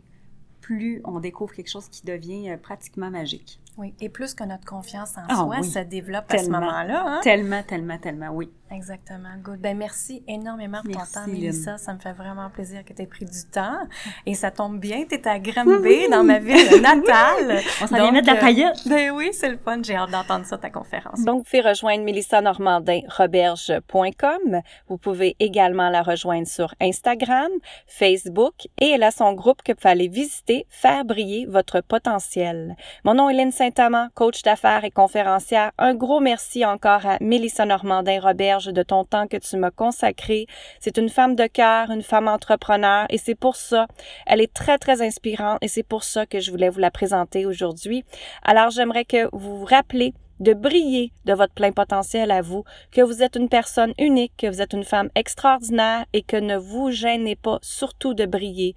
plus 0.62 1.02
on 1.06 1.20
découvre 1.20 1.54
quelque 1.54 1.70
chose 1.72 1.90
qui 1.90 2.06
devient 2.06 2.52
euh, 2.52 2.58
pratiquement 2.58 3.10
magique. 3.10 3.60
Oui. 3.78 3.94
Et 4.02 4.10
plus 4.10 4.34
que 4.34 4.44
notre 4.44 4.66
confiance 4.66 5.16
en 5.18 5.22
Ah, 5.30 5.36
soi 5.36 5.56
oui. 5.62 5.64
se 5.70 5.80
développe 5.80 6.26
à 6.34 6.38
ce 6.38 6.44
Tellement. 6.44 6.60
moment-là. 6.62 7.04
Hein? 7.06 7.20
Tellement, 7.24 7.62
tellement, 7.64 7.98
tellement, 7.98 8.30
oui. 8.32 8.50
Exactement. 8.70 9.30
Good. 9.42 9.62
Ben, 9.62 9.78
merci 9.78 10.24
énormément 10.28 10.80
pour 10.84 10.92
ton 10.92 10.98
Merci, 10.98 11.14
temps, 11.14 11.26
Lynn. 11.26 11.36
Mélissa. 11.36 11.78
Ça 11.78 11.94
me 11.94 12.00
fait 12.00 12.12
vraiment 12.12 12.50
plaisir 12.50 12.84
que 12.84 12.92
tu 12.92 13.02
aies 13.02 13.08
pris 13.08 13.24
du 13.24 13.44
temps. 13.50 13.78
Et 14.26 14.34
ça 14.34 14.52
tombe 14.52 14.78
bien, 14.80 15.06
tu 15.08 15.16
es 15.16 15.26
à 15.28 15.40
Granby, 15.40 16.10
dans 16.12 16.24
ma 16.26 16.40
ville 16.40 16.82
natale. 16.82 17.62
On 17.82 17.88
s'en 17.88 17.96
vient 17.96 18.12
mettre 18.12 18.28
de 18.28 18.32
la 18.34 18.38
euh, 18.38 18.42
paillette. 18.42 18.86
Ben 18.88 19.12
oui, 19.12 19.30
c'est 19.32 19.50
le 19.50 19.58
fun. 19.58 19.80
J'ai 19.84 19.96
hâte 19.96 20.12
d'entendre 20.12 20.46
ça, 20.46 20.58
ta 20.58 20.70
conférence. 20.70 21.24
Donc, 21.24 21.38
vous 21.38 21.44
pouvez 21.44 21.62
rejoindre 21.62 22.04
Mélissa 22.04 22.42
Normandin, 22.42 23.00
roberge.com. 23.08 24.62
Vous 24.90 24.98
pouvez 24.98 25.36
également 25.40 25.90
la 25.90 26.02
rejoindre 26.04 26.48
sur 26.48 26.74
Instagram, 26.82 27.50
Facebook 27.88 28.68
et 28.82 28.90
elle 28.90 29.04
a 29.04 29.12
son 29.12 29.34
groupe 29.34 29.62
que 29.64 29.72
vous 29.72 29.78
pouvez 29.78 29.92
aller 29.92 30.08
visiter, 30.08 30.66
faire 30.70 31.06
briller 31.06 31.46
votre 31.46 31.82
potentiel. 31.82 32.76
Mon 33.06 33.14
nom 33.14 33.30
est 33.30 33.34
Lynne 33.34 33.52
Coach 34.14 34.44
d'affaires 34.44 34.86
et 34.86 34.92
conférencière. 34.92 35.72
Un 35.78 35.94
gros 35.94 36.20
merci 36.20 36.64
encore 36.64 37.06
à 37.06 37.18
Mélissa 37.20 37.66
Normandin 37.66 38.20
Roberge 38.20 38.68
de 38.68 38.84
ton 38.84 39.04
temps 39.04 39.28
que 39.28 39.38
tu 39.38 39.58
m'as 39.58 39.72
consacré. 39.72 40.48
C'est 40.80 40.98
une 40.98 41.10
femme 41.10 41.36
de 41.36 41.48
cœur, 41.48 41.92
une 41.92 42.02
femme 42.02 42.28
entrepreneur 42.28 43.06
et 43.10 43.18
c'est 43.18 43.36
pour 43.36 43.56
ça, 43.56 43.88
elle 44.26 44.42
est 44.42 44.54
très, 44.54 44.78
très 44.78 45.02
inspirante 45.02 45.58
et 45.62 45.68
c'est 45.68 45.84
pour 45.84 46.04
ça 46.04 46.26
que 46.26 46.40
je 46.40 46.52
voulais 46.52 46.70
vous 46.70 46.80
la 46.80 46.92
présenter 46.92 47.46
aujourd'hui. 47.46 48.06
Alors, 48.44 48.70
j'aimerais 48.70 49.06
que 49.06 49.28
vous 49.34 49.60
vous 49.60 49.66
rappelez 49.66 50.14
de 50.40 50.54
briller 50.54 51.12
de 51.26 51.34
votre 51.34 51.54
plein 51.54 51.72
potentiel 51.72 52.32
à 52.32 52.42
vous, 52.42 52.64
que 52.92 53.02
vous 53.02 53.22
êtes 53.22 53.36
une 53.36 53.50
personne 53.50 53.94
unique, 53.98 54.34
que 54.38 54.48
vous 54.48 54.62
êtes 54.62 54.74
une 54.74 54.84
femme 54.84 55.10
extraordinaire 55.16 56.06
et 56.14 56.22
que 56.22 56.38
ne 56.38 56.56
vous 56.56 56.92
gênez 56.92 57.36
pas 57.36 57.60
surtout 57.62 58.14
de 58.14 58.26
briller 58.26 58.76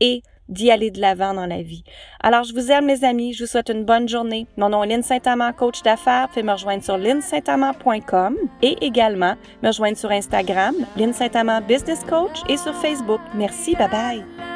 et 0.00 0.22
d'y 0.48 0.70
aller 0.70 0.90
de 0.90 1.00
l'avant 1.00 1.34
dans 1.34 1.46
la 1.46 1.62
vie. 1.62 1.84
Alors, 2.20 2.44
je 2.44 2.52
vous 2.52 2.70
aime, 2.70 2.86
les 2.86 3.04
amis. 3.04 3.32
Je 3.32 3.44
vous 3.44 3.50
souhaite 3.50 3.70
une 3.70 3.84
bonne 3.84 4.08
journée. 4.08 4.46
Mon 4.56 4.68
nom 4.68 4.84
est 4.84 4.88
Lynne 4.88 5.02
Saint-Amand, 5.02 5.52
coach 5.52 5.82
d'affaires. 5.82 6.28
Pouvez 6.28 6.42
me 6.42 6.52
rejoindre 6.52 6.82
sur 6.82 6.98
linsaintamand.com 6.98 8.36
et 8.62 8.76
également 8.80 9.34
me 9.62 9.68
rejoindre 9.68 9.96
sur 9.96 10.10
Instagram, 10.10 10.74
Lynne 10.96 11.12
Saint-Amand 11.12 11.60
Business 11.62 12.04
Coach 12.04 12.42
et 12.48 12.56
sur 12.56 12.74
Facebook. 12.74 13.20
Merci. 13.34 13.74
Bye 13.74 13.90
bye. 13.90 14.53